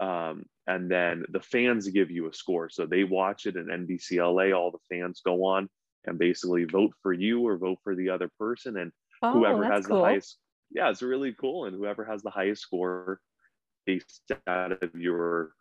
Um, 0.00 0.44
and 0.66 0.90
then 0.90 1.24
the 1.28 1.40
fans 1.40 1.88
give 1.88 2.10
you 2.10 2.28
a 2.28 2.34
score. 2.34 2.68
So 2.68 2.86
they 2.86 3.04
watch 3.04 3.46
it 3.46 3.56
in 3.56 3.66
NBCLA, 3.66 4.56
all 4.56 4.70
the 4.70 4.96
fans 4.96 5.22
go 5.24 5.44
on 5.44 5.68
and 6.04 6.18
basically 6.18 6.64
vote 6.64 6.92
for 7.02 7.12
you 7.12 7.46
or 7.46 7.56
vote 7.56 7.78
for 7.82 7.94
the 7.94 8.10
other 8.10 8.30
person. 8.38 8.76
And 8.76 8.92
oh, 9.22 9.32
whoever 9.32 9.64
has 9.64 9.86
cool. 9.86 9.98
the 9.98 10.04
highest, 10.04 10.38
yeah, 10.70 10.90
it's 10.90 11.02
really 11.02 11.34
cool. 11.40 11.66
And 11.66 11.76
whoever 11.76 12.04
has 12.04 12.22
the 12.22 12.30
highest 12.30 12.62
score 12.62 13.20
based 13.86 14.32
out 14.46 14.82
of 14.82 14.94
your 14.94 15.52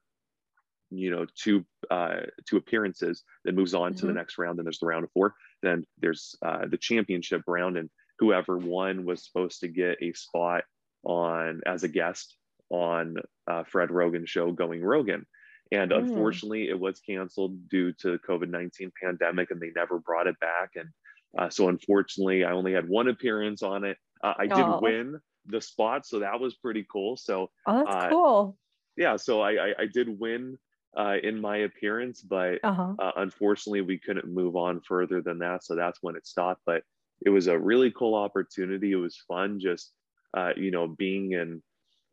you 0.92 1.10
know 1.10 1.26
two 1.36 1.66
uh 1.90 2.18
two 2.48 2.58
appearances 2.58 3.24
then 3.44 3.56
moves 3.56 3.74
on 3.74 3.92
mm-hmm. 3.92 4.00
to 4.00 4.06
the 4.06 4.12
mm-hmm. 4.12 4.18
next 4.18 4.38
round 4.38 4.58
then 4.58 4.66
there's 4.66 4.80
the 4.80 4.86
round 4.86 5.04
of 5.04 5.12
four 5.14 5.34
then 5.64 5.84
there's 6.00 6.36
uh 6.46 6.66
the 6.68 6.78
championship 6.78 7.42
round 7.48 7.76
and 7.76 7.90
whoever 8.20 8.58
won 8.58 9.04
was 9.04 9.26
supposed 9.26 9.60
to 9.60 9.68
get 9.68 9.98
a 10.02 10.14
spot 10.14 10.64
on 11.04 11.62
as 11.66 11.84
a 11.84 11.88
guest 11.88 12.38
on 12.70 13.18
uh, 13.48 13.64
Fred 13.64 13.90
Roggin 13.90 14.28
show 14.28 14.52
Going 14.52 14.82
Roggin. 14.82 15.24
And 15.72 15.92
mm. 15.92 15.98
unfortunately, 15.98 16.70
it 16.70 16.80
was 16.80 17.00
canceled 17.00 17.70
due 17.70 17.92
to 17.94 18.20
COVID 18.28 18.50
19 18.50 18.92
pandemic 19.02 19.52
and 19.52 19.60
they 19.60 19.72
never 19.76 20.00
brought 20.00 20.28
it 20.28 20.40
back. 20.40 20.72
And 20.76 20.90
uh, 21.38 21.50
so, 21.50 21.70
unfortunately, 21.70 22.46
I 22.46 22.52
only 22.52 22.74
had 22.74 22.88
one 22.88 23.08
appearance 23.08 23.64
on 23.64 23.84
it. 23.84 23.98
Uh, 24.24 24.34
I 24.38 24.48
oh. 24.52 24.56
did 24.56 24.82
win 24.82 25.20
the 25.48 25.62
spot, 25.62 26.06
so 26.06 26.20
that 26.20 26.40
was 26.40 26.56
pretty 26.56 26.86
cool. 26.92 27.18
So, 27.18 27.50
oh, 27.68 27.84
that's 27.84 28.06
uh, 28.06 28.10
cool. 28.10 28.58
Yeah, 28.98 29.18
so 29.18 29.42
I, 29.42 29.52
I, 29.52 29.74
I 29.80 29.86
did 29.94 30.20
win 30.20 30.58
uh, 30.98 31.16
in 31.22 31.42
my 31.42 31.58
appearance, 31.58 32.22
but 32.22 32.60
uh-huh. 32.64 32.94
Uh, 32.98 33.12
unfortunately, 33.18 33.82
we 33.82 34.00
couldn't 34.00 34.28
move 34.28 34.56
on 34.56 34.80
further 34.82 35.22
than 35.22 35.40
that. 35.40 35.66
So 35.66 35.76
that's 35.76 36.00
when 36.02 36.16
it 36.16 36.26
stopped. 36.26 36.62
But 36.66 36.84
it 37.26 37.30
was 37.30 37.48
a 37.48 37.60
really 37.60 37.92
cool 37.92 38.16
opportunity. 38.16 38.94
It 38.94 38.98
was 38.98 39.22
fun 39.28 39.60
just 39.60 39.92
uh, 40.36 40.52
you 40.56 40.72
know, 40.72 40.88
being 40.88 41.32
in 41.32 41.62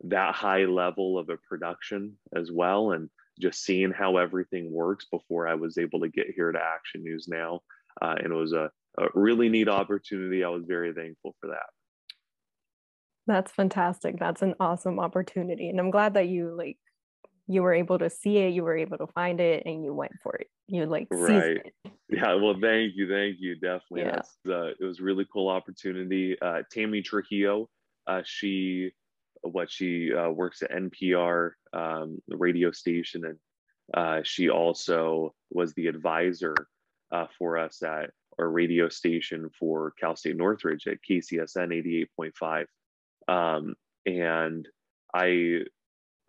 that 0.04 0.34
high 0.34 0.64
level 0.64 1.18
of 1.18 1.28
a 1.28 1.36
production 1.48 2.16
as 2.34 2.50
well, 2.52 2.92
and 2.92 3.08
just 3.40 3.64
seeing 3.64 3.92
how 3.92 4.16
everything 4.16 4.72
works 4.72 5.06
before 5.10 5.48
I 5.48 5.54
was 5.54 5.78
able 5.78 6.00
to 6.00 6.08
get 6.08 6.26
here 6.34 6.52
to 6.52 6.58
Action 6.58 7.02
News 7.02 7.26
now. 7.28 7.60
Uh, 8.00 8.14
and 8.18 8.32
it 8.32 8.36
was 8.36 8.52
a, 8.52 8.70
a 8.98 9.06
really 9.14 9.48
neat 9.48 9.68
opportunity. 9.68 10.44
I 10.44 10.48
was 10.48 10.64
very 10.66 10.92
thankful 10.92 11.34
for 11.40 11.48
that. 11.48 11.66
That's 13.26 13.52
fantastic. 13.52 14.18
That's 14.18 14.42
an 14.42 14.54
awesome 14.58 14.98
opportunity. 14.98 15.68
And 15.68 15.78
I'm 15.78 15.90
glad 15.90 16.14
that 16.14 16.28
you 16.28 16.54
like 16.56 16.78
you 17.46 17.62
were 17.62 17.74
able 17.74 17.98
to 17.98 18.08
see 18.08 18.38
it, 18.38 18.52
you 18.52 18.62
were 18.62 18.76
able 18.76 18.98
to 18.98 19.06
find 19.08 19.40
it, 19.40 19.64
and 19.66 19.84
you 19.84 19.92
went 19.94 20.12
for 20.22 20.34
it. 20.36 20.48
You 20.68 20.86
like 20.86 21.08
right. 21.10 21.60
Yeah. 22.08 22.34
Well, 22.34 22.56
thank 22.60 22.92
you, 22.94 23.08
thank 23.08 23.36
you. 23.38 23.54
Definitely. 23.54 24.02
Yeah. 24.02 24.54
Uh, 24.54 24.70
it 24.78 24.84
was 24.84 25.00
really 25.00 25.26
cool 25.32 25.48
opportunity. 25.48 26.36
Uh, 26.40 26.62
Tammy 26.70 27.02
Trujillo 27.02 27.68
uh, 28.06 28.22
she 28.24 28.90
what 29.42 29.70
she 29.70 30.12
uh, 30.12 30.30
works 30.30 30.62
at 30.62 30.70
NPR, 30.70 31.52
um, 31.72 32.18
radio 32.28 32.70
station, 32.70 33.24
and 33.24 33.38
uh, 33.94 34.22
she 34.24 34.48
also 34.48 35.34
was 35.50 35.74
the 35.74 35.86
advisor 35.88 36.54
uh, 37.10 37.26
for 37.38 37.58
us 37.58 37.82
at 37.82 38.10
our 38.38 38.48
radio 38.48 38.88
station 38.88 39.50
for 39.58 39.92
Cal 40.00 40.16
State 40.16 40.36
Northridge 40.36 40.86
at 40.86 40.98
KCSN 41.08 42.06
88.5. 42.18 42.66
Um, 43.28 43.74
and 44.06 44.66
I 45.14 45.64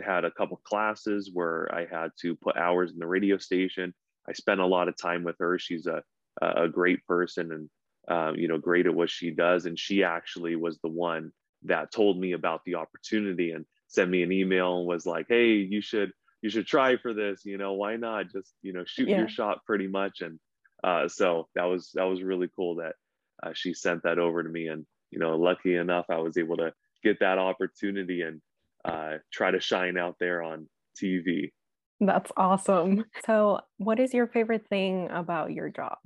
had 0.01 0.25
a 0.25 0.31
couple 0.31 0.57
classes 0.57 1.29
where 1.31 1.73
I 1.73 1.85
had 1.89 2.11
to 2.21 2.35
put 2.35 2.57
hours 2.57 2.91
in 2.91 2.99
the 2.99 3.07
radio 3.07 3.37
station. 3.37 3.93
I 4.27 4.33
spent 4.33 4.59
a 4.59 4.65
lot 4.65 4.87
of 4.89 4.97
time 4.97 5.23
with 5.23 5.37
her. 5.39 5.57
She's 5.57 5.87
a 5.87 6.03
a 6.41 6.67
great 6.67 7.05
person 7.05 7.51
and 7.51 7.69
um, 8.07 8.35
you 8.35 8.47
know 8.47 8.57
great 8.57 8.85
at 8.85 8.95
what 8.95 9.09
she 9.09 9.31
does. 9.31 9.65
And 9.65 9.77
she 9.77 10.03
actually 10.03 10.55
was 10.55 10.79
the 10.79 10.89
one 10.89 11.31
that 11.65 11.91
told 11.91 12.19
me 12.19 12.33
about 12.33 12.63
the 12.65 12.75
opportunity 12.75 13.51
and 13.51 13.65
sent 13.87 14.09
me 14.09 14.23
an 14.23 14.31
email 14.31 14.77
and 14.77 14.87
was 14.87 15.05
like, 15.05 15.27
"Hey, 15.29 15.53
you 15.55 15.81
should 15.81 16.11
you 16.41 16.49
should 16.49 16.67
try 16.67 16.97
for 16.97 17.13
this. 17.13 17.45
You 17.45 17.57
know, 17.57 17.73
why 17.73 17.95
not 17.95 18.31
just 18.31 18.53
you 18.61 18.73
know 18.73 18.83
shoot 18.85 19.07
yeah. 19.07 19.19
your 19.19 19.29
shot 19.29 19.65
pretty 19.65 19.87
much." 19.87 20.21
And 20.21 20.39
uh, 20.83 21.07
so 21.07 21.47
that 21.55 21.65
was 21.65 21.91
that 21.95 22.03
was 22.03 22.21
really 22.21 22.49
cool 22.55 22.75
that 22.75 22.95
uh, 23.41 23.51
she 23.53 23.73
sent 23.73 24.03
that 24.03 24.19
over 24.19 24.43
to 24.43 24.49
me. 24.49 24.67
And 24.67 24.85
you 25.11 25.19
know, 25.19 25.37
lucky 25.37 25.75
enough, 25.75 26.05
I 26.09 26.17
was 26.17 26.37
able 26.37 26.57
to 26.57 26.73
get 27.03 27.19
that 27.19 27.37
opportunity 27.37 28.21
and 28.21 28.41
uh, 28.85 29.17
try 29.31 29.51
to 29.51 29.59
shine 29.59 29.97
out 29.97 30.15
there 30.19 30.41
on 30.41 30.67
TV. 31.01 31.51
That's 31.99 32.31
awesome. 32.35 33.05
So, 33.25 33.61
what 33.77 33.99
is 33.99 34.13
your 34.13 34.27
favorite 34.27 34.67
thing 34.67 35.09
about 35.11 35.51
your 35.51 35.69
job? 35.69 35.97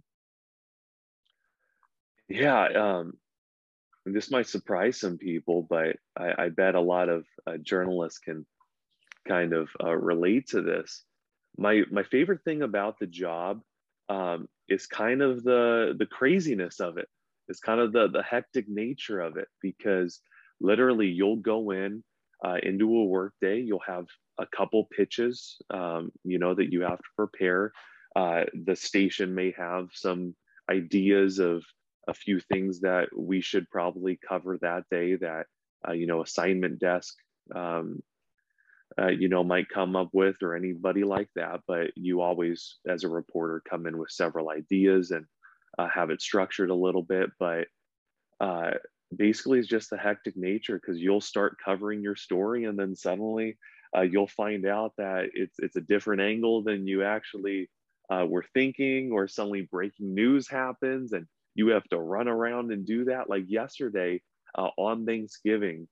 Yeah, 2.28 2.68
um, 2.76 3.14
this 4.16 4.32
might 4.32 4.48
surprise 4.48 5.00
some 5.00 5.18
people, 5.18 5.66
but 5.70 5.98
I, 6.18 6.46
I 6.46 6.50
bet 6.50 6.76
a 6.76 6.82
lot 6.82 7.10
of 7.10 7.26
uh, 7.46 7.58
journalists 7.58 8.20
can 8.20 8.46
kind 9.28 9.54
of 9.54 9.70
uh, 9.84 9.96
relate 9.96 10.48
to 10.50 10.62
this. 10.62 11.04
My 11.58 11.84
my 11.92 12.04
favorite 12.04 12.44
thing 12.44 12.62
about 12.62 13.00
the 13.00 13.08
job 13.08 13.62
um, 14.10 14.48
is 14.70 14.88
kind 14.88 15.22
of 15.22 15.44
the 15.44 15.96
the 15.98 16.06
craziness 16.06 16.80
of 16.80 16.98
it. 16.98 17.08
It's 17.48 17.60
kind 17.60 17.80
of 17.80 17.92
the 17.92 18.08
the 18.08 18.24
hectic 18.24 18.68
nature 18.68 19.22
of 19.22 19.38
it 19.38 19.48
because 19.62 20.22
literally 20.60 21.08
you'll 21.08 21.38
go 21.38 21.72
in 21.72 22.04
uh, 22.46 22.58
into 22.64 22.98
a 22.98 23.06
work 23.06 23.34
day, 23.42 23.60
you'll 23.60 23.80
have 23.88 24.06
a 24.38 24.46
couple 24.56 24.88
pitches, 24.96 25.58
um, 25.72 26.12
you 26.24 26.38
know, 26.38 26.54
that 26.54 26.72
you 26.72 26.82
have 26.82 27.00
to 27.00 27.10
prepare. 27.16 27.72
Uh, 28.16 28.44
the 28.66 28.76
station 28.76 29.34
may 29.34 29.54
have 29.58 29.90
some 29.94 30.36
ideas 30.70 31.40
of 31.40 31.64
a 32.08 32.14
few 32.14 32.40
things 32.40 32.82
that 32.82 33.10
we 33.16 33.42
should 33.42 33.70
probably 33.70 34.18
cover 34.28 34.58
that 34.62 34.84
day 34.90 35.16
that 35.16 35.46
uh, 35.88 35.92
you 35.92 36.08
know 36.08 36.22
assignment 36.22 36.80
desk 36.80 37.16
um, 37.56 38.02
uh, 39.00 39.08
you 39.08 39.30
know 39.30 39.44
might 39.44 39.70
come 39.70 39.96
up 39.96 40.10
with 40.14 40.36
or 40.42 40.56
anybody 40.56 41.04
like 41.04 41.30
that 41.36 41.62
but 41.68 41.92
you 41.96 42.22
always 42.22 42.78
as 42.88 43.04
a 43.04 43.10
reporter 43.10 43.62
come 43.70 43.86
in 43.86 43.98
with 43.98 44.10
several 44.10 44.50
ideas 44.50 45.12
and 45.12 45.26
uh, 45.78 45.88
have 45.88 46.10
it 46.10 46.22
structured 46.22 46.70
a 46.70 46.76
little 46.76 47.04
bit 47.04 47.30
but 47.40 47.68
uh, 48.40 48.72
basically 49.16 49.60
it's 49.60 49.68
just 49.68 49.90
the 49.90 49.98
hectic 49.98 50.36
nature 50.36 50.80
because 50.80 51.00
you'll 51.00 51.22
start 51.22 51.58
covering 51.64 52.02
your 52.02 52.16
story 52.16 52.66
and 52.66 52.78
then 52.78 52.96
suddenly 52.96 53.58
uh, 53.96 54.02
you'll 54.02 54.28
find 54.28 54.66
out 54.66 54.94
that 54.98 55.30
it's 55.34 55.56
it's 55.60 55.76
a 55.76 55.82
different 55.82 56.22
angle 56.22 56.64
than 56.64 56.88
you 56.88 57.04
actually 57.04 57.70
uh, 58.10 58.26
were 58.28 58.46
thinking 58.54 59.12
or 59.12 59.28
suddenly 59.28 59.68
breaking 59.70 60.14
news 60.14 60.48
happens 60.48 61.12
and 61.14 61.26
you 61.58 61.70
have 61.70 61.84
to 61.86 62.00
run 62.00 62.28
around 62.28 62.72
and 62.72 62.86
do 62.86 63.06
that. 63.06 63.30
Like 63.30 63.46
yesterday 63.48 64.22
uh, 64.58 64.70
on 64.78 65.06
Thanksgiving, 65.06 65.88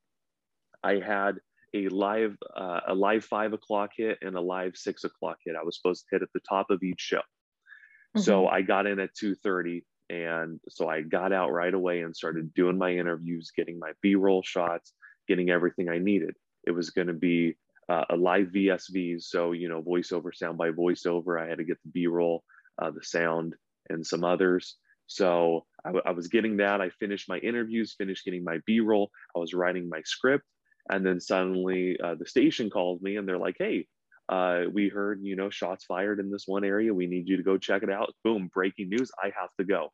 I 0.84 1.02
had 1.06 1.40
a 1.74 1.90
live 1.90 2.38
uh, 2.56 2.82
a 2.88 2.94
live 2.94 3.26
five 3.26 3.52
o'clock 3.52 3.90
hit 3.98 4.20
and 4.22 4.38
a 4.38 4.42
live 4.42 4.78
six 4.78 5.04
o'clock 5.04 5.40
hit. 5.44 5.56
I 5.60 5.64
was 5.64 5.76
supposed 5.76 6.04
to 6.04 6.16
hit 6.16 6.22
at 6.22 6.30
the 6.34 6.40
top 6.48 6.70
of 6.70 6.84
each 6.84 7.02
show. 7.02 7.18
Mm-hmm. 7.18 8.22
So 8.22 8.48
I 8.48 8.62
got 8.62 8.86
in 8.86 9.00
at 9.00 9.16
two 9.16 9.36
thirty 9.36 9.84
And 10.10 10.60
so 10.70 10.88
I 10.88 11.02
got 11.02 11.34
out 11.34 11.52
right 11.52 11.74
away 11.74 12.02
and 12.02 12.16
started 12.16 12.54
doing 12.54 12.78
my 12.78 12.92
interviews, 12.92 13.52
getting 13.58 13.80
my 13.80 13.92
B 14.02 14.14
roll 14.14 14.44
shots, 14.44 14.94
getting 15.28 15.50
everything 15.50 15.90
I 15.90 15.98
needed. 15.98 16.36
It 16.68 16.72
was 16.72 16.92
going 16.92 17.08
to 17.08 17.14
be 17.14 17.58
uh, 17.90 18.06
a 18.12 18.16
live 18.16 18.48
VSV. 18.48 19.22
So, 19.24 19.52
you 19.52 19.68
know, 19.68 19.82
voiceover, 19.82 20.34
sound 20.34 20.60
by 20.60 20.70
voiceover. 20.70 21.42
I 21.42 21.50
had 21.50 21.58
to 21.58 21.64
get 21.64 21.78
the 21.84 21.92
B 21.92 22.08
roll, 22.08 22.44
uh, 22.80 22.92
the 22.92 23.04
sound, 23.04 23.56
and 23.90 24.06
some 24.06 24.24
others. 24.24 24.78
So 25.08 25.66
I, 25.84 25.90
w- 25.90 26.04
I 26.06 26.12
was 26.12 26.28
getting 26.28 26.58
that. 26.58 26.82
I 26.82 26.90
finished 26.90 27.30
my 27.30 27.38
interviews, 27.38 27.96
finished 27.98 28.26
getting 28.26 28.44
my 28.44 28.60
B 28.66 28.80
roll. 28.80 29.12
I 29.36 29.40
was 29.40 29.54
writing 29.54 29.90
my 29.90 30.02
script. 30.04 30.46
And 30.92 31.06
then 31.06 31.20
suddenly 31.20 32.00
uh, 32.04 32.16
the 32.16 32.28
station 32.28 32.70
called 32.70 33.02
me 33.02 33.18
and 33.18 33.28
they're 33.28 33.40
like, 33.40 33.56
hey, 33.58 33.88
uh, 34.30 34.64
we 34.72 34.90
heard, 34.90 35.20
you 35.22 35.36
know, 35.36 35.50
shots 35.50 35.86
fired 35.86 36.20
in 36.20 36.32
this 36.32 36.44
one 36.48 36.64
area. 36.64 36.94
We 36.94 37.08
need 37.08 37.28
you 37.28 37.38
to 37.38 37.44
go 37.44 37.58
check 37.58 37.84
it 37.84 37.90
out. 37.90 38.14
Boom, 38.24 38.50
breaking 38.54 38.90
news. 38.90 39.12
I 39.22 39.32
have 39.40 39.50
to 39.60 39.64
go, 39.66 39.90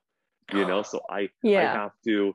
you 0.53 0.65
know, 0.65 0.82
so 0.82 1.01
I, 1.10 1.30
yeah. 1.44 1.60
I 1.60 1.74
have 1.77 1.91
to 2.06 2.34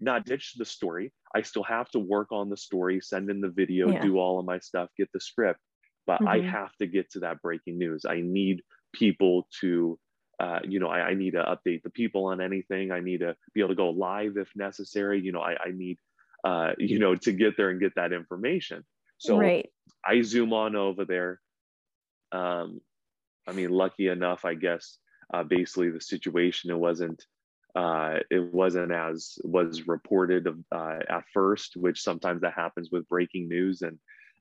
not 0.00 0.24
ditch 0.24 0.54
the 0.56 0.64
story. 0.64 1.12
I 1.34 1.42
still 1.42 1.62
have 1.62 1.90
to 1.90 1.98
work 1.98 2.32
on 2.32 2.48
the 2.48 2.56
story, 2.56 3.00
send 3.00 3.30
in 3.30 3.40
the 3.40 3.50
video, 3.50 3.90
yeah. 3.90 4.00
do 4.00 4.18
all 4.18 4.40
of 4.40 4.46
my 4.46 4.58
stuff, 4.58 4.88
get 4.96 5.08
the 5.12 5.20
script, 5.20 5.60
but 6.06 6.20
mm-hmm. 6.20 6.28
I 6.28 6.40
have 6.40 6.74
to 6.80 6.86
get 6.86 7.10
to 7.12 7.20
that 7.20 7.40
breaking 7.42 7.78
news. 7.78 8.04
I 8.08 8.20
need 8.22 8.62
people 8.92 9.46
to, 9.60 9.98
uh, 10.40 10.60
you 10.64 10.80
know, 10.80 10.88
I, 10.88 11.08
I, 11.08 11.14
need 11.14 11.32
to 11.32 11.42
update 11.42 11.82
the 11.82 11.90
people 11.90 12.24
on 12.26 12.40
anything. 12.40 12.92
I 12.92 13.00
need 13.00 13.20
to 13.20 13.36
be 13.52 13.60
able 13.60 13.68
to 13.70 13.74
go 13.74 13.90
live 13.90 14.38
if 14.38 14.48
necessary. 14.56 15.20
You 15.20 15.32
know, 15.32 15.42
I, 15.42 15.52
I 15.66 15.70
need, 15.72 15.98
uh, 16.44 16.72
you 16.78 16.98
know, 16.98 17.14
to 17.14 17.32
get 17.32 17.58
there 17.58 17.68
and 17.68 17.78
get 17.78 17.94
that 17.96 18.14
information. 18.14 18.82
So 19.18 19.38
right. 19.38 19.68
I 20.02 20.22
zoom 20.22 20.54
on 20.54 20.76
over 20.76 21.04
there. 21.04 21.40
Um, 22.32 22.80
I 23.46 23.52
mean, 23.52 23.68
lucky 23.68 24.08
enough, 24.08 24.46
I 24.46 24.54
guess, 24.54 24.96
uh, 25.34 25.42
basically 25.42 25.90
the 25.90 26.00
situation, 26.00 26.70
it 26.70 26.78
wasn't, 26.78 27.22
uh, 27.76 28.20
it 28.30 28.54
wasn't 28.54 28.92
as 28.92 29.38
was 29.44 29.86
reported 29.86 30.48
uh, 30.72 30.98
at 31.06 31.24
first, 31.34 31.76
which 31.76 32.00
sometimes 32.00 32.40
that 32.40 32.54
happens 32.54 32.88
with 32.90 33.08
breaking 33.08 33.46
news, 33.46 33.82
and 33.82 33.98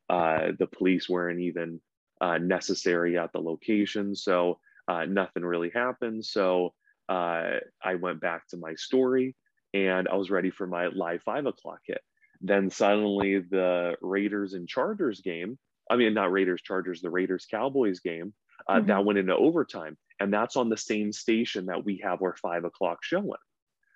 uh, 0.10 0.54
the 0.58 0.68
police 0.68 1.10
weren't 1.10 1.42
even 1.42 1.82
uh, 2.22 2.38
necessary 2.38 3.18
at 3.18 3.34
the 3.34 3.40
location, 3.40 4.16
so 4.16 4.60
uh, 4.90 5.06
nothing 5.06 5.46
really 5.46 5.70
happened. 5.70 6.26
So 6.26 6.74
uh, 7.08 7.60
I 7.82 7.96
went 7.96 8.20
back 8.20 8.48
to 8.48 8.58
my 8.58 8.74
story, 8.74 9.36
and 9.74 10.08
I 10.08 10.16
was 10.16 10.32
ready 10.32 10.50
for 10.50 10.66
my 10.66 10.88
live 10.88 11.22
five 11.24 11.46
o'clock 11.46 11.80
hit. 11.86 12.02
Then 12.42 12.72
suddenly 12.72 13.40
the 13.40 13.96
Raiders 14.02 14.54
and 14.54 14.68
Chargers 14.68 15.22
game, 15.22 15.60
I 15.92 15.96
mean, 15.96 16.14
not 16.14 16.32
Raiders, 16.32 16.62
Chargers, 16.62 17.02
the 17.02 17.10
Raiders 17.10 17.46
Cowboys 17.50 18.00
game, 18.00 18.34
uh, 18.68 18.78
mm-hmm. 18.78 18.88
that 18.88 19.06
went 19.06 19.20
into 19.20 19.36
overtime. 19.36 19.96
And 20.20 20.34
that's 20.34 20.56
on 20.56 20.70
the 20.70 20.78
same 20.78 21.12
station 21.14 21.68
that 21.68 21.86
we 21.86 22.02
have 22.04 22.22
our 22.22 22.36
five 22.36 22.64
o'clock 22.66 23.00
showing. 23.04 23.34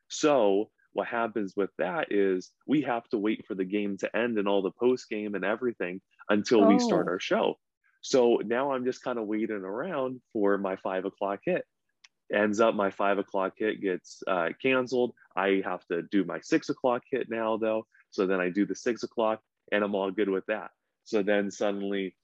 So 0.10 0.70
what 0.94 1.08
happens 1.08 1.54
with 1.56 1.72
that 1.80 2.12
is 2.12 2.52
we 2.68 2.82
have 2.84 3.08
to 3.10 3.18
wait 3.18 3.46
for 3.48 3.56
the 3.56 3.66
game 3.66 3.98
to 3.98 4.16
end 4.16 4.38
and 4.38 4.48
all 4.48 4.62
the 4.62 4.72
post 4.72 5.10
game 5.10 5.34
and 5.34 5.44
everything 5.44 6.02
until 6.30 6.64
oh. 6.64 6.68
we 6.68 6.80
start 6.80 7.08
oh. 7.08 7.14
our 7.14 7.20
show. 7.20 7.56
So 8.04 8.42
now 8.46 8.74
I'm 8.74 8.84
just 8.84 9.02
kind 9.02 9.18
of 9.18 9.28
waiting 9.28 9.56
around 9.56 10.22
for 10.34 10.58
my 10.58 10.76
five 10.76 11.06
o'clock 11.06 11.40
hit. 11.46 11.66
Ends 12.32 12.60
up 12.60 12.76
my 12.76 12.92
five 12.92 13.18
o'clock 13.18 13.54
hit 13.58 13.82
gets 13.82 14.22
uh, 14.28 14.50
canceled. 14.62 15.14
I 15.36 15.62
have 15.64 15.86
to 15.88 16.02
do 16.04 16.26
my 16.26 16.42
six 16.42 16.68
o'clock 16.70 17.04
hit 17.10 17.30
now, 17.30 17.58
though. 17.58 17.88
So 18.12 18.28
then 18.28 18.42
I 18.42 18.50
do 18.50 18.66
the 18.66 18.76
six 18.76 19.04
o'clock 19.04 19.40
and 19.72 19.84
I'm 19.84 19.96
all 19.96 20.12
good 20.12 20.30
with 20.30 20.46
that. 20.48 20.72
So 21.06 21.24
then 21.24 21.50
suddenly, 21.50 22.16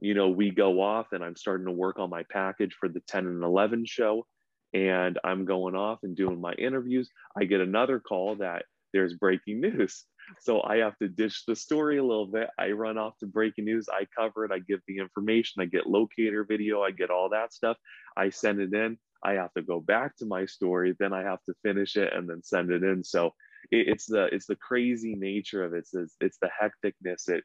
you 0.00 0.14
know, 0.14 0.28
we 0.28 0.50
go 0.50 0.80
off 0.80 1.08
and 1.12 1.24
I'm 1.24 1.36
starting 1.36 1.66
to 1.66 1.72
work 1.72 1.98
on 1.98 2.08
my 2.08 2.22
package 2.30 2.74
for 2.78 2.88
the 2.88 3.00
10 3.00 3.26
and 3.26 3.42
11 3.42 3.86
show. 3.86 4.26
And 4.72 5.18
I'm 5.24 5.44
going 5.44 5.74
off 5.74 5.98
and 6.04 6.16
doing 6.16 6.40
my 6.40 6.52
interviews. 6.52 7.10
I 7.36 7.44
get 7.44 7.60
another 7.60 7.98
call 7.98 8.36
that 8.36 8.66
there's 8.92 9.14
breaking 9.14 9.60
news. 9.60 10.04
So 10.40 10.62
I 10.62 10.78
have 10.78 10.96
to 10.98 11.08
ditch 11.08 11.44
the 11.46 11.56
story 11.56 11.98
a 11.98 12.04
little 12.04 12.26
bit. 12.26 12.48
I 12.58 12.70
run 12.70 12.98
off 12.98 13.18
to 13.18 13.26
breaking 13.26 13.64
news. 13.64 13.88
I 13.92 14.06
cover 14.16 14.44
it. 14.44 14.52
I 14.52 14.58
give 14.60 14.80
the 14.86 14.98
information. 14.98 15.62
I 15.62 15.66
get 15.66 15.86
locator 15.86 16.44
video. 16.44 16.82
I 16.82 16.90
get 16.90 17.10
all 17.10 17.28
that 17.30 17.52
stuff. 17.52 17.76
I 18.16 18.30
send 18.30 18.60
it 18.60 18.72
in. 18.72 18.98
I 19.24 19.32
have 19.32 19.52
to 19.54 19.62
go 19.62 19.80
back 19.80 20.16
to 20.18 20.26
my 20.26 20.46
story. 20.46 20.94
Then 20.98 21.12
I 21.12 21.22
have 21.22 21.42
to 21.44 21.54
finish 21.62 21.96
it 21.96 22.12
and 22.14 22.28
then 22.28 22.42
send 22.42 22.70
it 22.70 22.82
in. 22.82 23.04
So 23.04 23.34
it, 23.70 23.88
it's 23.88 24.06
the 24.06 24.26
it's 24.32 24.46
the 24.46 24.56
crazy 24.56 25.14
nature 25.14 25.64
of 25.64 25.74
it. 25.74 25.78
It's 25.78 25.94
it's, 25.94 26.16
it's 26.20 26.38
the 26.38 26.50
hecticness. 26.60 27.28
It 27.28 27.44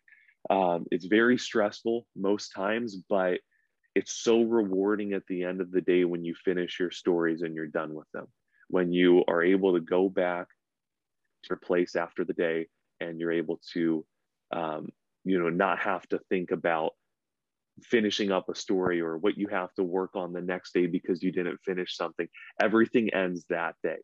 um, 0.49 0.85
it's 0.91 1.05
very 1.05 1.37
stressful 1.37 2.05
most 2.15 2.49
times, 2.49 2.97
but 3.09 3.39
it's 3.95 4.11
so 4.11 4.43
rewarding 4.43 5.13
at 5.13 5.23
the 5.27 5.43
end 5.43 5.61
of 5.61 5.71
the 5.71 5.81
day 5.81 6.03
when 6.05 6.23
you 6.23 6.35
finish 6.35 6.79
your 6.79 6.91
stories 6.91 7.41
and 7.41 7.55
you're 7.55 7.67
done 7.67 7.93
with 7.93 8.09
them. 8.13 8.27
When 8.69 8.91
you 8.91 9.23
are 9.27 9.43
able 9.43 9.73
to 9.73 9.79
go 9.79 10.09
back 10.09 10.47
your 11.49 11.57
place 11.57 11.95
after 11.95 12.23
the 12.23 12.33
day 12.33 12.67
and 12.99 13.19
you're 13.19 13.31
able 13.31 13.59
to, 13.73 14.05
um, 14.51 14.89
you 15.23 15.39
know, 15.39 15.49
not 15.49 15.79
have 15.79 16.07
to 16.09 16.19
think 16.29 16.51
about 16.51 16.91
finishing 17.83 18.31
up 18.31 18.47
a 18.47 18.55
story 18.55 19.01
or 19.01 19.17
what 19.17 19.37
you 19.37 19.47
have 19.47 19.73
to 19.73 19.83
work 19.83 20.15
on 20.15 20.31
the 20.31 20.41
next 20.41 20.73
day 20.73 20.85
because 20.85 21.21
you 21.21 21.31
didn't 21.31 21.59
finish 21.63 21.95
something. 21.97 22.27
Everything 22.61 23.13
ends 23.13 23.45
that 23.49 23.75
day 23.83 23.97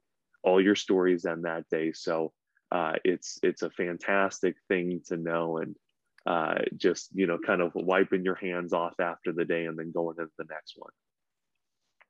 all 0.43 0.61
your 0.61 0.75
stories 0.75 1.25
end 1.25 1.45
that 1.45 1.67
day. 1.69 1.91
So 1.93 2.33
uh, 2.71 2.93
it's 3.03 3.37
it's 3.43 3.61
a 3.61 3.69
fantastic 3.69 4.55
thing 4.67 5.01
to 5.07 5.17
know 5.17 5.57
and 5.57 5.75
uh, 6.25 6.59
just 6.77 7.09
you 7.13 7.27
know 7.27 7.37
kind 7.45 7.61
of 7.61 7.71
wiping 7.75 8.23
your 8.23 8.35
hands 8.35 8.73
off 8.73 8.99
after 8.99 9.31
the 9.31 9.45
day 9.45 9.65
and 9.65 9.77
then 9.77 9.91
going 9.91 10.15
into 10.19 10.31
the 10.37 10.45
next 10.49 10.73
one. 10.77 10.91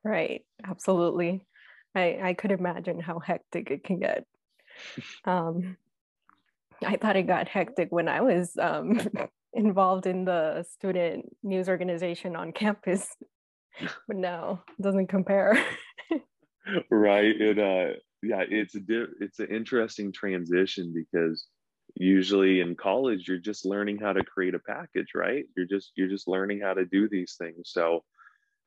Right, 0.04 0.42
absolutely. 0.64 1.46
I 1.94 2.18
I 2.22 2.34
could 2.34 2.52
imagine 2.52 3.00
how 3.00 3.18
hectic 3.18 3.70
it 3.70 3.84
can 3.84 3.98
get. 3.98 4.24
Um, 5.24 5.76
I 6.84 6.96
thought 6.96 7.16
it 7.16 7.26
got 7.26 7.48
hectic 7.48 7.88
when 7.90 8.08
I 8.08 8.20
was 8.20 8.56
um, 8.58 9.00
involved 9.52 10.06
in 10.06 10.24
the 10.24 10.64
student 10.68 11.36
news 11.42 11.68
organization 11.68 12.36
on 12.36 12.52
campus, 12.52 13.08
but 14.08 14.16
no, 14.16 14.60
it 14.78 14.82
doesn't 14.82 15.08
compare. 15.08 15.64
right. 16.90 17.40
It 17.40 17.58
uh, 17.58 17.96
yeah, 18.22 18.44
it's 18.48 18.74
a 18.74 18.80
di- 18.80 19.12
it's 19.20 19.38
an 19.40 19.48
interesting 19.48 20.12
transition 20.12 20.92
because 20.94 21.46
usually 21.94 22.60
in 22.60 22.74
college 22.74 23.28
you're 23.28 23.38
just 23.38 23.66
learning 23.66 23.98
how 23.98 24.12
to 24.12 24.24
create 24.24 24.54
a 24.54 24.58
package, 24.58 25.08
right? 25.14 25.44
You're 25.56 25.66
just 25.66 25.92
you're 25.96 26.08
just 26.08 26.28
learning 26.28 26.60
how 26.60 26.74
to 26.74 26.84
do 26.84 27.08
these 27.08 27.36
things. 27.38 27.70
So 27.70 28.04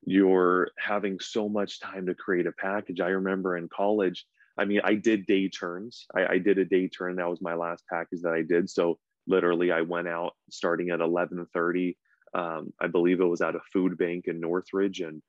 you're 0.05 0.69
having 0.77 1.19
so 1.19 1.49
much 1.49 1.79
time 1.79 2.05
to 2.05 2.13
create 2.13 2.45
a 2.45 2.51
package. 2.51 2.99
I 2.99 3.09
remember 3.09 3.57
in 3.57 3.67
college, 3.69 4.25
I 4.57 4.65
mean, 4.65 4.81
I 4.83 4.95
did 4.95 5.25
day 5.25 5.49
turns. 5.49 6.05
I, 6.15 6.25
I 6.33 6.37
did 6.37 6.57
a 6.57 6.65
day 6.65 6.87
turn. 6.87 7.17
That 7.17 7.29
was 7.29 7.41
my 7.41 7.55
last 7.55 7.83
package 7.89 8.21
that 8.21 8.33
I 8.33 8.41
did. 8.41 8.69
So 8.69 8.97
literally, 9.27 9.71
I 9.71 9.81
went 9.81 10.07
out 10.07 10.33
starting 10.49 10.89
at 10.91 10.99
11:30. 10.99 11.95
Um, 12.33 12.73
I 12.81 12.87
believe 12.87 13.19
it 13.19 13.25
was 13.25 13.41
at 13.41 13.55
a 13.55 13.61
food 13.71 13.97
bank 13.97 14.25
in 14.27 14.39
Northridge, 14.39 15.01
and 15.01 15.21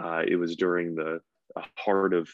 uh, 0.00 0.22
it 0.26 0.36
was 0.36 0.56
during 0.56 0.94
the 0.94 1.20
heart 1.76 2.12
of 2.12 2.28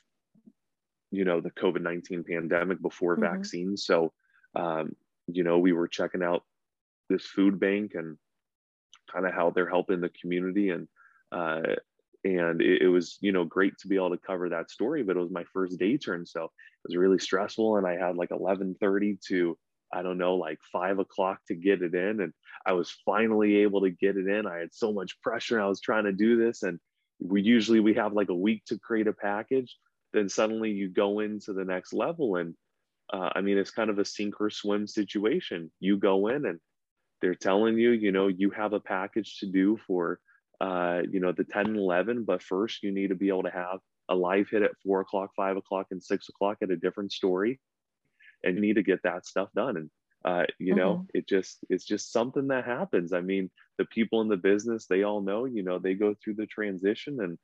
you 1.10 1.24
know 1.24 1.40
the 1.40 1.50
covid-19 1.50 2.26
pandemic 2.26 2.80
before 2.82 3.14
mm-hmm. 3.14 3.36
vaccines 3.36 3.84
so 3.84 4.12
um, 4.56 4.90
you 5.26 5.44
know 5.44 5.58
we 5.58 5.72
were 5.72 5.86
checking 5.86 6.22
out 6.22 6.42
this 7.08 7.26
food 7.26 7.60
bank 7.60 7.92
and 7.94 8.16
kind 9.12 9.26
of 9.26 9.32
how 9.32 9.50
they're 9.50 9.68
helping 9.68 10.00
the 10.00 10.10
community 10.20 10.70
and 10.70 10.88
uh, 11.30 11.60
and 12.24 12.60
it, 12.60 12.82
it, 12.82 12.88
was 12.88 13.18
you 13.20 13.32
know 13.32 13.44
great 13.44 13.76
to 13.78 13.88
be 13.88 13.96
able 13.96 14.10
to 14.10 14.18
cover 14.18 14.48
that 14.48 14.70
story 14.70 15.02
but 15.02 15.16
it 15.16 15.20
was 15.20 15.30
my 15.30 15.44
first 15.52 15.78
day 15.78 15.96
turn 15.96 16.24
so 16.24 16.44
it 16.44 16.88
was 16.88 16.96
really 16.96 17.18
stressful 17.18 17.76
and 17.76 17.86
i 17.86 17.96
had 17.96 18.16
like 18.16 18.30
11.30 18.30 19.20
to 19.26 19.56
i 19.92 20.02
don't 20.02 20.18
know 20.18 20.36
like 20.36 20.58
five 20.72 20.98
o'clock 20.98 21.40
to 21.48 21.54
get 21.54 21.82
it 21.82 21.94
in 21.94 22.20
and 22.20 22.32
i 22.66 22.72
was 22.72 22.94
finally 23.04 23.56
able 23.56 23.80
to 23.82 23.90
get 23.90 24.16
it 24.16 24.26
in. 24.26 24.46
I 24.46 24.58
had 24.58 24.72
so 24.72 24.92
much 24.92 25.20
pressure 25.20 25.60
i 25.60 25.66
was 25.66 25.80
trying 25.80 26.04
to 26.04 26.12
do 26.12 26.36
this 26.36 26.62
and 26.62 26.78
we 27.20 27.42
usually 27.42 27.80
we 27.80 27.94
have 27.94 28.12
like 28.12 28.28
a 28.28 28.34
week 28.34 28.64
to 28.66 28.78
create 28.78 29.06
a 29.06 29.12
package 29.12 29.76
then 30.12 30.28
suddenly 30.28 30.70
you 30.70 30.88
go 30.88 31.20
into 31.20 31.52
the 31.52 31.64
next 31.64 31.92
level 31.92 32.36
and 32.36 32.54
uh, 33.12 33.30
i 33.34 33.40
mean 33.40 33.58
it's 33.58 33.70
kind 33.70 33.90
of 33.90 33.98
a 33.98 34.04
sink 34.04 34.40
or 34.40 34.50
swim 34.50 34.86
situation. 34.86 35.70
You 35.80 35.96
go 35.96 36.28
in 36.28 36.46
and 36.46 36.60
they're 37.20 37.34
telling 37.34 37.78
you 37.78 37.90
you 37.90 38.12
know 38.12 38.28
you 38.28 38.50
have 38.50 38.72
a 38.72 38.80
package 38.80 39.38
to 39.38 39.46
do 39.46 39.78
for 39.86 40.18
uh, 40.62 41.02
you 41.10 41.20
know 41.20 41.32
the 41.32 41.44
10 41.44 41.66
and 41.66 41.76
11 41.76 42.24
but 42.24 42.42
first 42.42 42.82
you 42.82 42.92
need 42.92 43.08
to 43.08 43.14
be 43.14 43.28
able 43.28 43.42
to 43.42 43.50
have 43.50 43.80
a 44.08 44.14
live 44.14 44.48
hit 44.50 44.62
at 44.62 44.78
four 44.84 45.00
o'clock 45.00 45.30
five 45.36 45.56
o'clock 45.56 45.86
and 45.90 46.02
six 46.02 46.28
o'clock 46.28 46.58
at 46.62 46.70
a 46.70 46.76
different 46.76 47.12
story 47.12 47.60
and 48.44 48.54
you 48.54 48.60
need 48.60 48.76
to 48.76 48.82
get 48.82 49.02
that 49.02 49.26
stuff 49.26 49.48
done 49.54 49.76
and 49.76 49.90
uh, 50.24 50.44
you 50.58 50.74
know 50.74 50.94
mm-hmm. 50.94 51.18
it 51.18 51.28
just 51.28 51.58
it's 51.68 51.84
just 51.84 52.12
something 52.12 52.48
that 52.48 52.64
happens 52.64 53.12
i 53.12 53.20
mean 53.20 53.50
the 53.78 53.84
people 53.86 54.20
in 54.20 54.28
the 54.28 54.36
business 54.36 54.86
they 54.86 55.02
all 55.02 55.20
know 55.20 55.46
you 55.46 55.64
know 55.64 55.78
they 55.80 55.94
go 55.94 56.14
through 56.22 56.34
the 56.34 56.46
transition 56.46 57.20
and 57.20 57.38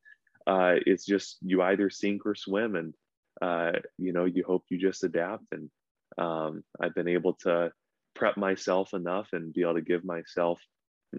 uh, 0.49 0.77
it's 0.87 1.05
just 1.05 1.37
you 1.43 1.61
either 1.63 1.91
sink 1.91 2.25
or 2.25 2.35
swim, 2.35 2.75
and 2.75 2.95
uh, 3.43 3.79
you 3.99 4.15
know 4.15 4.25
you 4.25 4.43
hope 4.47 4.65
you 4.71 4.79
just 4.79 5.05
adapt. 5.05 5.45
And 5.53 5.69
um, 6.17 6.65
I've 6.81 6.95
been 6.95 7.07
able 7.07 7.35
to 7.43 7.71
prep 8.15 8.39
myself 8.39 8.95
enough 8.95 9.29
and 9.33 9.53
be 9.53 9.61
able 9.61 9.75
to 9.75 9.83
give 9.83 10.05
myself 10.05 10.59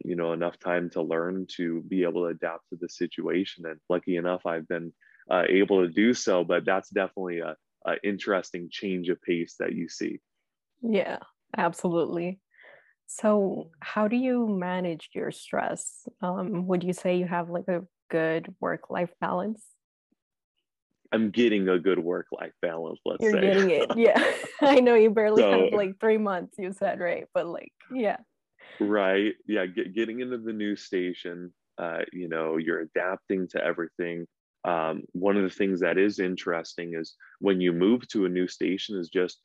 you 0.06 0.16
know 0.16 0.34
enough 0.34 0.60
time 0.60 0.90
to 0.90 1.02
learn 1.02 1.46
to 1.50 1.82
be 1.88 2.04
able 2.04 2.24
to 2.24 2.28
adapt 2.28 2.70
to 2.70 2.78
the 2.80 2.88
situation 2.90 3.66
and 3.66 3.80
lucky 3.90 4.18
enough 4.18 4.46
i've 4.46 4.68
been 4.68 4.94
uh, 5.30 5.44
able 5.48 5.86
to 5.86 5.92
do 5.92 6.14
so. 6.14 6.44
But 6.44 6.66
that's 6.66 6.90
definitely 6.90 7.40
a, 7.40 7.56
a 7.86 7.96
interesting 8.04 8.68
change 8.72 9.10
of 9.10 9.22
pace 9.22 9.56
that 9.60 9.74
you 9.74 9.88
see. 9.90 10.20
Yeah, 10.82 11.20
absolutely. 11.58 12.40
So, 13.08 13.72
how 13.80 14.08
do 14.08 14.16
you 14.16 14.48
manage 14.48 15.10
your 15.14 15.32
stress? 15.32 16.08
Um, 16.22 16.68
would 16.68 16.84
you 16.84 16.94
say 16.94 17.18
you 17.18 17.26
have 17.26 17.50
like 17.50 17.68
a 17.68 17.84
good 18.10 18.54
work 18.60 18.90
life 18.90 19.12
balance? 19.20 19.64
I'm 21.12 21.32
getting 21.32 21.68
a 21.68 21.80
good 21.80 21.98
work 21.98 22.28
life 22.32 22.54
balance, 22.62 23.00
let's 23.04 23.24
You're 23.24 23.32
say. 23.32 23.42
getting 23.42 23.70
it. 23.72 23.92
Yeah. 23.98 24.24
I 24.62 24.80
know 24.80 24.94
you 24.94 25.10
barely 25.10 25.42
So- 25.42 25.52
have 25.52 25.74
like 25.74 26.00
three 26.00 26.20
months, 26.20 26.56
you 26.60 26.72
said, 26.72 27.00
right? 27.00 27.26
But 27.34 27.48
like, 27.48 27.72
yeah. 27.92 28.18
Right. 28.80 29.34
Yeah. 29.48 29.66
Get, 29.66 29.94
getting 29.94 30.22
into 30.22 30.38
the 30.38 30.54
new 30.54 30.76
station, 30.76 31.54
uh, 31.78 32.00
you 32.12 32.30
know, 32.30 32.58
you're 32.58 32.82
adapting 32.82 33.48
to 33.50 33.64
everything. 33.64 34.28
Um, 34.66 35.04
one 35.14 35.38
of 35.38 35.44
the 35.44 35.50
things 35.50 35.80
that 35.80 35.98
is 35.98 36.20
interesting 36.20 36.94
is 36.96 37.16
when 37.40 37.62
you 37.62 37.72
move 37.72 38.08
to 38.10 38.26
a 38.26 38.30
new 38.30 38.48
station 38.48 38.98
is 38.98 39.10
just 39.10 39.40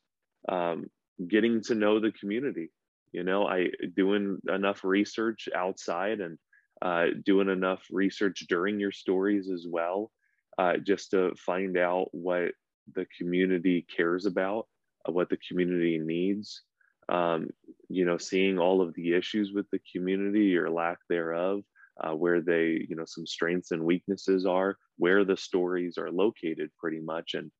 um, 0.49 0.87
getting 1.27 1.61
to 1.63 1.75
know 1.75 1.99
the 1.99 2.11
community. 2.11 2.71
You 3.13 3.23
know, 3.23 3.47
I 3.47 3.69
doing 3.95 4.39
enough 4.49 4.83
research 4.83 5.47
outside 5.55 6.19
and 6.19 6.37
uh, 6.81 7.05
doing 7.23 7.49
enough 7.49 7.83
research 7.89 8.45
during 8.49 8.77
your 8.77 8.91
stories 8.91 9.49
as 9.49 9.65
well, 9.69 10.11
uh, 10.57 10.77
just 10.77 11.11
to 11.11 11.33
find 11.37 11.77
out 11.77 12.09
what 12.11 12.51
the 12.93 13.05
community 13.17 13.85
cares 13.95 14.25
about, 14.25 14.67
uh, 15.07 15.13
what 15.13 15.29
the 15.29 15.39
community 15.47 15.97
needs. 15.97 16.61
Um, 17.09 17.49
you 17.87 18.05
know, 18.05 18.17
seeing 18.17 18.57
all 18.57 18.81
of 18.81 18.93
the 18.95 19.13
issues 19.13 19.51
with 19.53 19.69
the 19.71 19.79
community 19.93 20.57
or 20.57 20.69
lack 20.69 20.97
thereof, 21.07 21.61
uh, 22.01 22.15
where 22.15 22.41
they, 22.41 22.85
you 22.89 22.95
know, 22.95 23.05
some 23.05 23.27
strengths 23.27 23.71
and 23.71 23.83
weaknesses 23.83 24.45
are, 24.45 24.77
where 24.97 25.23
the 25.23 25.37
stories 25.37 25.97
are 25.97 26.11
located, 26.11 26.71
pretty 26.79 26.99
much, 26.99 27.35
and 27.35 27.51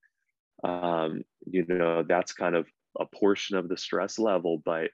um, 0.63 1.23
you 1.45 1.65
know, 1.67 2.03
that's 2.03 2.33
kind 2.33 2.55
of 2.55 2.67
a 2.99 3.05
portion 3.05 3.57
of 3.57 3.67
the 3.69 3.77
stress 3.77 4.17
level, 4.17 4.61
but 4.63 4.89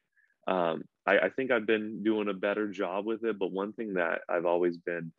um, 0.48 0.84
I, 1.06 1.20
I, 1.20 1.30
think 1.30 1.52
I've 1.52 1.68
been 1.68 2.04
doing 2.04 2.28
a 2.28 2.34
better 2.34 2.68
job 2.68 3.06
with 3.06 3.24
it. 3.24 3.38
But 3.38 3.52
one 3.52 3.74
thing 3.74 3.94
that 3.94 4.22
I've 4.28 4.46
always 4.46 4.78
been 4.78 5.12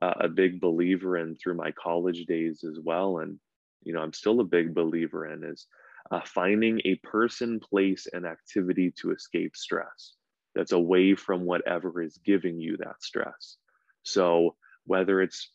uh, 0.00 0.14
a 0.20 0.28
big 0.28 0.60
believer 0.60 1.16
in 1.16 1.36
through 1.36 1.54
my 1.54 1.72
college 1.72 2.26
days 2.26 2.64
as 2.64 2.78
well, 2.82 3.18
and 3.18 3.38
you 3.82 3.92
know, 3.92 4.00
I'm 4.00 4.12
still 4.12 4.40
a 4.40 4.44
big 4.44 4.74
believer 4.74 5.26
in 5.26 5.44
is 5.44 5.66
uh, 6.10 6.20
finding 6.24 6.80
a 6.84 6.94
person, 6.96 7.60
place, 7.60 8.06
and 8.12 8.26
activity 8.26 8.92
to 9.00 9.12
escape 9.12 9.56
stress 9.56 10.14
that's 10.54 10.72
away 10.72 11.14
from 11.14 11.44
whatever 11.44 12.02
is 12.02 12.18
giving 12.24 12.58
you 12.60 12.76
that 12.78 13.00
stress. 13.00 13.56
So 14.02 14.56
whether 14.86 15.20
it's 15.20 15.52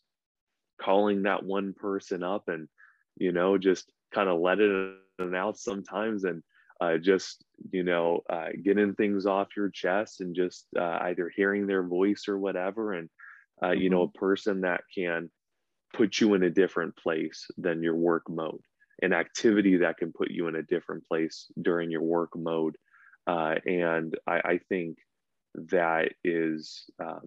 calling 0.80 1.22
that 1.22 1.44
one 1.44 1.74
person 1.74 2.22
up 2.22 2.48
and 2.48 2.68
you 3.16 3.32
know 3.32 3.58
just 3.58 3.92
kind 4.12 4.28
of 4.28 4.40
let 4.40 4.60
it 4.60 4.94
out 5.34 5.58
sometimes 5.58 6.24
and 6.24 6.42
uh, 6.80 6.98
just 6.98 7.44
you 7.70 7.82
know 7.82 8.20
uh, 8.30 8.48
getting 8.62 8.94
things 8.94 9.26
off 9.26 9.56
your 9.56 9.70
chest 9.70 10.20
and 10.20 10.34
just 10.34 10.66
uh, 10.78 10.98
either 11.02 11.30
hearing 11.34 11.66
their 11.66 11.82
voice 11.82 12.24
or 12.28 12.38
whatever 12.38 12.94
and 12.94 13.08
uh, 13.62 13.70
you 13.70 13.90
know 13.90 14.02
a 14.02 14.18
person 14.18 14.62
that 14.62 14.82
can 14.92 15.30
put 15.92 16.20
you 16.20 16.34
in 16.34 16.42
a 16.42 16.50
different 16.50 16.96
place 16.96 17.46
than 17.56 17.82
your 17.82 17.94
work 17.94 18.28
mode 18.28 18.60
an 19.02 19.12
activity 19.12 19.78
that 19.78 19.96
can 19.98 20.12
put 20.12 20.30
you 20.30 20.48
in 20.48 20.56
a 20.56 20.62
different 20.62 21.04
place 21.06 21.46
during 21.60 21.90
your 21.90 22.02
work 22.02 22.30
mode 22.36 22.76
uh, 23.26 23.54
and 23.66 24.16
I, 24.26 24.36
I, 24.44 24.60
think 24.68 24.98
that 25.70 26.12
is 26.22 26.84
um, 27.02 27.26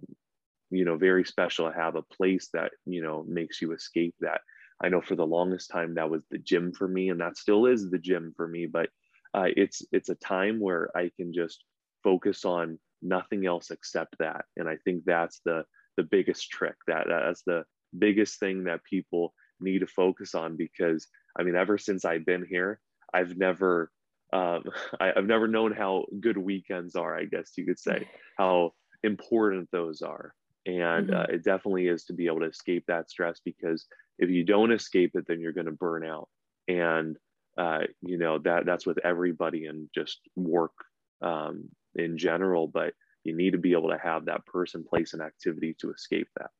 you 0.69 0.85
know 0.85 0.97
very 0.97 1.25
special 1.25 1.69
to 1.69 1.75
have 1.75 1.95
a 1.95 2.03
place 2.03 2.49
that 2.53 2.71
you 2.85 3.01
know 3.01 3.25
makes 3.27 3.61
you 3.61 3.71
escape 3.71 4.15
that 4.19 4.41
i 4.81 4.89
know 4.89 5.01
for 5.01 5.15
the 5.15 5.25
longest 5.25 5.71
time 5.71 5.95
that 5.95 6.09
was 6.09 6.21
the 6.29 6.37
gym 6.37 6.71
for 6.73 6.87
me 6.87 7.09
and 7.09 7.21
that 7.21 7.37
still 7.37 7.65
is 7.65 7.89
the 7.89 7.97
gym 7.97 8.33
for 8.35 8.47
me 8.47 8.65
but 8.65 8.89
uh, 9.33 9.47
it's 9.55 9.83
it's 9.91 10.09
a 10.09 10.15
time 10.15 10.59
where 10.59 10.89
I 10.95 11.11
can 11.15 11.33
just 11.33 11.63
focus 12.03 12.45
on 12.45 12.79
nothing 13.01 13.45
else 13.45 13.71
except 13.71 14.17
that, 14.19 14.45
and 14.55 14.67
I 14.67 14.77
think 14.83 15.03
that's 15.05 15.41
the 15.45 15.63
the 15.95 16.03
biggest 16.03 16.49
trick. 16.49 16.75
That 16.87 17.05
that's 17.07 17.43
the 17.43 17.63
biggest 17.97 18.39
thing 18.39 18.63
that 18.65 18.83
people 18.83 19.33
need 19.59 19.79
to 19.79 19.87
focus 19.87 20.35
on 20.35 20.55
because 20.55 21.07
I 21.37 21.43
mean, 21.43 21.55
ever 21.55 21.77
since 21.77 22.05
I've 22.05 22.25
been 22.25 22.45
here, 22.47 22.79
I've 23.13 23.37
never 23.37 23.91
um, 24.33 24.63
I, 24.99 25.13
have 25.15 25.25
never 25.25 25.47
known 25.47 25.71
how 25.71 26.05
good 26.19 26.37
weekends 26.37 26.95
are. 26.95 27.17
I 27.17 27.25
guess 27.25 27.51
you 27.57 27.65
could 27.65 27.79
say 27.79 28.07
how 28.37 28.73
important 29.03 29.69
those 29.71 30.01
are, 30.01 30.33
and 30.65 31.09
mm-hmm. 31.09 31.19
uh, 31.19 31.25
it 31.29 31.43
definitely 31.43 31.87
is 31.87 32.05
to 32.05 32.13
be 32.13 32.27
able 32.27 32.39
to 32.39 32.47
escape 32.47 32.85
that 32.87 33.09
stress 33.09 33.39
because 33.43 33.85
if 34.19 34.29
you 34.29 34.43
don't 34.43 34.71
escape 34.71 35.11
it, 35.15 35.25
then 35.27 35.39
you're 35.39 35.53
going 35.53 35.65
to 35.67 35.71
burn 35.71 36.03
out. 36.03 36.27
And 36.67 37.17
uh, 37.57 37.79
you 38.01 38.17
know 38.17 38.37
that 38.39 38.65
that's 38.65 38.85
with 38.85 38.99
everybody 39.03 39.65
and 39.65 39.89
just 39.93 40.19
work 40.35 40.73
um, 41.21 41.67
in 41.95 42.17
general 42.17 42.67
but 42.67 42.93
you 43.23 43.35
need 43.35 43.51
to 43.51 43.57
be 43.57 43.71
able 43.71 43.89
to 43.89 43.97
have 43.97 44.25
that 44.25 44.45
person 44.45 44.85
place 44.87 45.13
and 45.13 45.21
activity 45.21 45.75
to 45.79 45.91
escape 45.91 46.27
that 46.37 46.51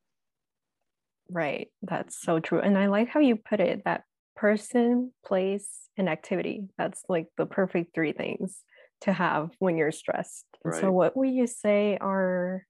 right 1.30 1.68
that's 1.82 2.20
so 2.20 2.40
true 2.40 2.58
and 2.58 2.76
i 2.76 2.86
like 2.86 3.08
how 3.08 3.20
you 3.20 3.36
put 3.36 3.60
it 3.60 3.82
that 3.84 4.02
person 4.38 5.12
place 5.24 5.88
and 5.96 6.08
activity 6.08 6.68
that's 6.78 7.02
like 7.08 7.26
the 7.36 7.46
perfect 7.46 7.94
three 7.94 8.12
things 8.12 8.62
to 9.00 9.12
have 9.12 9.50
when 9.58 9.76
you're 9.76 9.92
stressed 9.92 10.46
right. 10.64 10.80
so 10.80 10.92
what 10.92 11.16
would 11.16 11.30
you 11.30 11.46
say 11.46 11.98
are 12.00 12.64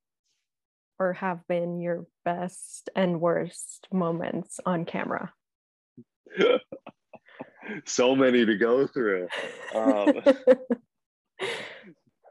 or 0.99 1.13
have 1.13 1.47
been 1.47 1.81
your 1.81 2.07
best 2.25 2.89
and 2.97 3.21
worst 3.21 3.87
moments 3.93 4.61
on 4.65 4.85
camera 4.85 5.33
so 7.85 8.15
many 8.15 8.45
to 8.45 8.57
go 8.57 8.87
through. 8.87 9.29
Um, 9.75 10.13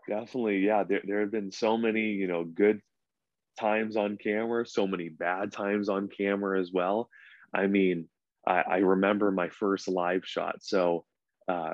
definitely, 0.10 0.60
yeah. 0.60 0.84
There, 0.84 1.02
there 1.04 1.22
have 1.22 1.32
been 1.32 1.52
so 1.52 1.78
many, 1.78 2.12
you 2.12 2.28
know, 2.28 2.44
good 2.44 2.82
times 3.60 3.98
on 3.98 4.18
camera, 4.18 4.66
so 4.66 4.88
many 4.88 5.10
bad 5.10 5.52
times 5.52 5.90
on 5.90 6.10
camera 6.10 6.60
as 6.60 6.72
well. 6.72 7.10
I 7.54 7.68
mean, 7.68 8.08
I, 8.48 8.62
I 8.62 8.78
remember 8.78 9.32
my 9.32 9.50
first 9.50 9.88
live 9.88 10.26
shot. 10.26 10.58
So 10.62 11.06
uh, 11.48 11.74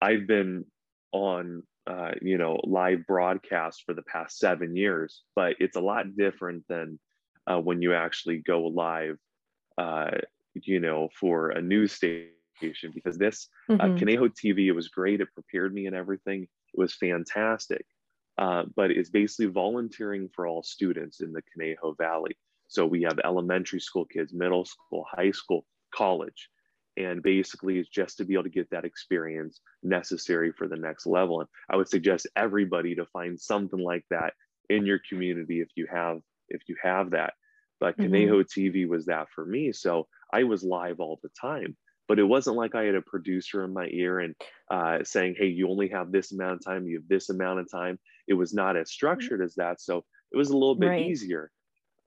I've 0.00 0.26
been 0.26 0.64
on, 1.12 1.62
uh, 1.86 2.12
you 2.22 2.38
know, 2.38 2.58
live 2.64 3.06
broadcast 3.06 3.82
for 3.84 3.94
the 3.94 4.02
past 4.02 4.38
seven 4.38 4.76
years, 4.76 5.22
but 5.34 5.56
it's 5.60 5.76
a 5.76 5.80
lot 5.80 6.16
different 6.16 6.64
than 6.68 6.98
uh, 7.46 7.60
when 7.60 7.82
you 7.82 7.94
actually 7.94 8.38
go 8.38 8.62
live, 8.62 9.18
uh, 9.78 10.10
you 10.54 10.80
know, 10.80 11.08
for 11.18 11.50
a 11.50 11.62
news 11.62 11.92
station 11.92 12.30
because 12.94 13.18
this 13.18 13.48
uh, 13.68 13.74
mm-hmm. 13.74 13.98
Conejo 13.98 14.28
TV, 14.28 14.66
it 14.66 14.72
was 14.72 14.88
great. 14.88 15.20
It 15.20 15.28
prepared 15.34 15.74
me 15.74 15.86
and 15.86 15.94
everything. 15.94 16.42
It 16.42 16.78
was 16.78 16.94
fantastic. 16.94 17.84
Uh, 18.38 18.64
but 18.74 18.90
it's 18.90 19.10
basically 19.10 19.46
volunteering 19.46 20.28
for 20.34 20.46
all 20.46 20.62
students 20.62 21.20
in 21.20 21.32
the 21.32 21.42
Conejo 21.54 21.94
Valley. 21.96 22.36
So 22.68 22.84
we 22.84 23.02
have 23.02 23.18
elementary 23.24 23.80
school 23.80 24.04
kids, 24.04 24.34
middle 24.34 24.64
school, 24.64 25.06
high 25.10 25.30
school, 25.30 25.64
college. 25.96 26.48
And 26.98 27.22
basically, 27.22 27.78
it's 27.78 27.90
just 27.90 28.16
to 28.18 28.24
be 28.24 28.34
able 28.34 28.44
to 28.44 28.50
get 28.50 28.70
that 28.70 28.86
experience 28.86 29.60
necessary 29.82 30.52
for 30.52 30.66
the 30.66 30.76
next 30.76 31.06
level. 31.06 31.40
And 31.40 31.48
I 31.70 31.76
would 31.76 31.88
suggest 31.88 32.26
everybody 32.36 32.94
to 32.94 33.04
find 33.06 33.38
something 33.38 33.78
like 33.78 34.04
that 34.10 34.32
in 34.70 34.86
your 34.86 35.00
community 35.08 35.60
if 35.60 35.68
you 35.76 35.86
have 35.92 36.20
if 36.48 36.62
you 36.68 36.76
have 36.82 37.10
that. 37.10 37.34
But 37.80 37.98
mm-hmm. 37.98 38.12
Conejo 38.12 38.42
TV 38.44 38.88
was 38.88 39.06
that 39.06 39.26
for 39.34 39.44
me. 39.44 39.72
So 39.72 40.06
I 40.32 40.44
was 40.44 40.62
live 40.62 41.00
all 41.00 41.20
the 41.22 41.28
time 41.38 41.76
but 42.08 42.18
it 42.18 42.24
wasn't 42.24 42.56
like 42.56 42.74
I 42.74 42.84
had 42.84 42.94
a 42.94 43.02
producer 43.02 43.64
in 43.64 43.72
my 43.72 43.88
ear 43.90 44.20
and 44.20 44.34
uh, 44.70 44.98
saying, 45.04 45.36
"Hey, 45.38 45.48
you 45.48 45.68
only 45.68 45.88
have 45.88 46.12
this 46.12 46.32
amount 46.32 46.60
of 46.60 46.64
time. 46.64 46.86
You 46.86 46.98
have 46.98 47.08
this 47.08 47.30
amount 47.30 47.60
of 47.60 47.70
time." 47.70 47.98
It 48.28 48.34
was 48.34 48.54
not 48.54 48.76
as 48.76 48.88
mm-hmm. 48.88 48.92
structured 48.92 49.42
as 49.42 49.54
that, 49.56 49.80
so 49.80 50.04
it 50.32 50.36
was 50.36 50.50
a 50.50 50.56
little 50.56 50.74
bit 50.74 50.88
right. 50.88 51.06
easier. 51.06 51.50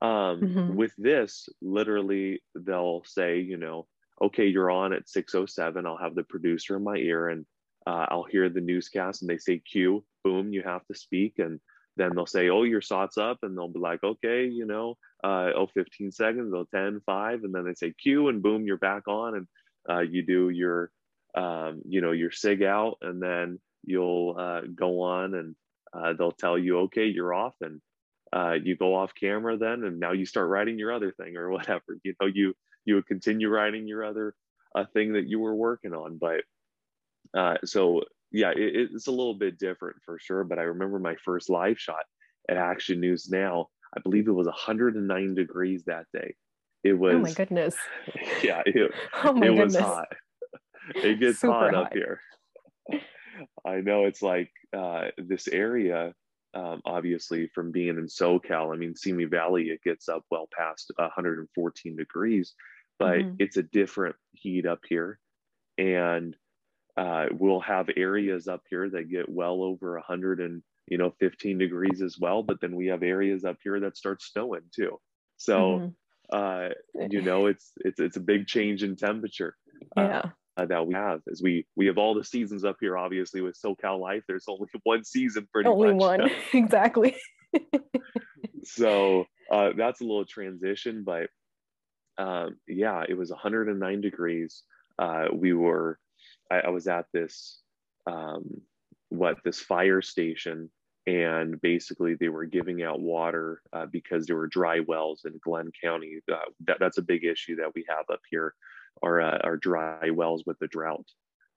Um, 0.02 0.40
mm-hmm. 0.40 0.74
With 0.76 0.92
this, 0.96 1.48
literally, 1.60 2.42
they'll 2.54 3.02
say, 3.04 3.40
you 3.40 3.56
know, 3.56 3.86
"Okay, 4.20 4.46
you're 4.46 4.70
on 4.70 4.92
at 4.92 5.08
6:07." 5.08 5.86
I'll 5.86 5.96
have 5.96 6.14
the 6.14 6.24
producer 6.24 6.76
in 6.76 6.84
my 6.84 6.96
ear, 6.96 7.28
and 7.28 7.44
uh, 7.86 8.06
I'll 8.08 8.24
hear 8.24 8.48
the 8.48 8.60
newscast, 8.60 9.22
and 9.22 9.30
they 9.30 9.38
say, 9.38 9.58
"Cue, 9.58 10.04
boom, 10.24 10.52
you 10.52 10.62
have 10.62 10.86
to 10.86 10.94
speak," 10.94 11.38
and 11.38 11.60
then 11.96 12.12
they'll 12.14 12.24
say, 12.24 12.48
oh, 12.48 12.62
your 12.62 12.80
shot's 12.80 13.18
up. 13.18 13.38
And 13.42 13.58
they'll 13.58 13.68
be 13.68 13.80
like, 13.80 14.02
okay, 14.02 14.46
you 14.46 14.64
know, 14.64 14.96
uh, 15.24 15.50
oh, 15.54 15.66
15 15.74 16.12
seconds, 16.12 16.54
oh, 16.54 16.64
10, 16.72 17.02
5. 17.04 17.44
And 17.44 17.54
then 17.54 17.64
they 17.64 17.74
say 17.74 17.92
cue 17.92 18.28
and 18.28 18.40
boom, 18.40 18.64
you're 18.64 18.78
back 18.78 19.06
on. 19.08 19.34
And 19.34 19.46
uh, 19.88 20.00
you 20.00 20.22
do 20.22 20.50
your 20.50 20.90
um, 21.34 21.82
you 21.88 22.00
know 22.00 22.12
your 22.12 22.30
sig 22.30 22.62
out 22.62 22.98
and 23.02 23.22
then 23.22 23.60
you'll 23.84 24.36
uh, 24.38 24.62
go 24.74 25.02
on 25.02 25.34
and 25.34 25.54
uh, 25.92 26.12
they'll 26.12 26.32
tell 26.32 26.58
you 26.58 26.80
okay 26.80 27.06
you're 27.06 27.34
off 27.34 27.54
and 27.60 27.80
uh, 28.32 28.52
you 28.62 28.76
go 28.76 28.94
off 28.94 29.12
camera 29.18 29.56
then 29.56 29.84
and 29.84 29.98
now 29.98 30.12
you 30.12 30.24
start 30.24 30.48
writing 30.48 30.78
your 30.78 30.92
other 30.92 31.12
thing 31.12 31.36
or 31.36 31.50
whatever 31.56 31.98
you 32.04 32.14
know 32.20 32.26
you 32.26 32.54
you 32.84 32.94
would 32.94 33.06
continue 33.06 33.48
writing 33.48 33.86
your 33.86 34.04
other 34.04 34.34
uh, 34.74 34.84
thing 34.92 35.12
that 35.12 35.26
you 35.26 35.38
were 35.38 35.54
working 35.54 35.92
on 35.92 36.18
but 36.18 36.42
uh, 37.38 37.56
so 37.64 38.02
yeah 38.32 38.50
it, 38.50 38.88
it's 38.92 39.06
a 39.06 39.10
little 39.10 39.34
bit 39.34 39.58
different 39.58 39.96
for 40.04 40.18
sure 40.20 40.44
but 40.44 40.58
i 40.58 40.62
remember 40.62 40.98
my 40.98 41.16
first 41.24 41.50
live 41.50 41.78
shot 41.78 42.04
at 42.48 42.56
action 42.56 43.00
news 43.00 43.28
now 43.30 43.66
i 43.96 44.00
believe 44.00 44.28
it 44.28 44.32
was 44.32 44.46
109 44.46 45.34
degrees 45.34 45.84
that 45.86 46.06
day 46.12 46.34
it 46.82 46.94
was. 46.94 47.14
Oh 47.14 47.18
my 47.18 47.32
goodness. 47.32 47.76
Yeah, 48.42 48.62
it, 48.64 48.92
Oh 49.24 49.32
my 49.32 49.46
it 49.46 49.50
goodness. 49.50 49.74
was 49.74 49.76
hot. 49.76 50.08
It 50.94 51.20
gets 51.20 51.40
Super 51.40 51.52
hot, 51.52 51.74
up 51.74 51.84
hot. 51.84 51.92
here. 51.94 52.20
I 53.64 53.80
know 53.80 54.06
it's 54.06 54.22
like 54.22 54.50
uh, 54.76 55.08
this 55.18 55.46
area, 55.46 56.14
um, 56.54 56.82
obviously 56.84 57.48
from 57.54 57.72
being 57.72 57.90
in 57.98 58.06
SoCal. 58.06 58.74
I 58.74 58.76
mean, 58.76 58.94
Simi 58.96 59.24
Valley, 59.24 59.70
it 59.70 59.82
gets 59.82 60.08
up 60.08 60.24
well 60.30 60.48
past 60.56 60.92
114 60.96 61.96
degrees, 61.96 62.54
but 62.98 63.24
Mhm. 63.24 63.40
it's 63.40 63.56
a 63.56 63.62
different 63.62 64.16
heat 64.32 64.66
up 64.66 64.80
here, 64.88 65.20
and 65.78 66.36
uh, 66.96 67.26
we'll 67.32 67.60
have 67.60 67.88
areas 67.96 68.48
up 68.48 68.62
here 68.68 68.88
that 68.90 69.10
get 69.10 69.28
well 69.28 69.62
over 69.62 69.94
100 69.94 70.40
and 70.40 70.62
you 70.86 70.98
know 70.98 71.12
15 71.20 71.58
degrees 71.58 72.02
as 72.02 72.18
well. 72.18 72.42
But 72.42 72.60
then 72.60 72.76
we 72.76 72.86
have 72.88 73.02
areas 73.02 73.44
up 73.44 73.58
here 73.62 73.80
that 73.80 73.96
start 73.96 74.22
snowing 74.22 74.70
too. 74.74 75.00
So 75.36 75.80
Mhm. 75.80 75.94
uh, 76.32 76.70
you 77.08 77.22
know, 77.22 77.46
it's 77.46 77.72
it's 77.78 78.00
it's 78.00 78.16
a 78.16 78.20
big 78.20 78.46
change 78.46 78.82
in 78.82 78.96
temperature 78.96 79.56
uh, 79.96 80.00
yeah. 80.00 80.22
uh, 80.24 80.28
that 80.56 80.86
we 80.86 80.94
have. 80.94 81.20
As 81.30 81.42
we 81.42 81.66
we 81.76 81.86
have 81.86 81.98
all 81.98 82.14
the 82.14 82.24
seasons 82.24 82.64
up 82.64 82.76
here, 82.80 82.96
obviously 82.96 83.40
with 83.40 83.58
SoCal 83.60 84.00
Life, 84.00 84.24
there's 84.28 84.46
only 84.48 84.68
one 84.84 85.04
season 85.04 85.48
pretty 85.52 85.68
Only 85.68 85.94
much. 85.94 86.20
one. 86.20 86.30
exactly. 86.52 87.16
so 88.64 89.24
uh, 89.50 89.70
that's 89.76 90.00
a 90.00 90.04
little 90.04 90.24
transition, 90.24 91.04
but 91.04 91.28
um, 92.18 92.56
yeah, 92.68 93.04
it 93.08 93.16
was 93.16 93.30
109 93.30 94.00
degrees. 94.00 94.62
Uh, 94.98 95.26
we 95.32 95.52
were, 95.54 95.98
I, 96.50 96.60
I 96.60 96.68
was 96.68 96.86
at 96.86 97.06
this, 97.12 97.60
um, 98.06 98.60
what 99.08 99.38
this 99.44 99.60
fire 99.60 100.02
station, 100.02 100.70
and 101.06 101.60
basically 101.62 102.14
they 102.14 102.28
were 102.28 102.44
giving 102.44 102.82
out 102.82 103.00
water 103.00 103.62
uh, 103.72 103.86
because 103.86 104.26
there 104.26 104.36
were 104.36 104.46
dry 104.46 104.80
wells 104.80 105.22
in 105.24 105.40
Glenn 105.42 105.70
County. 105.82 106.18
Uh, 106.30 106.36
that, 106.66 106.76
that's 106.78 106.98
a 106.98 107.02
big 107.02 107.24
issue 107.24 107.56
that 107.56 107.72
we 107.74 107.84
have 107.88 108.04
up 108.12 108.20
here, 108.30 108.54
are 109.02 109.20
uh, 109.20 109.38
our 109.42 109.56
dry 109.56 110.10
wells 110.10 110.44
with 110.46 110.58
the 110.58 110.68
drought. 110.68 111.06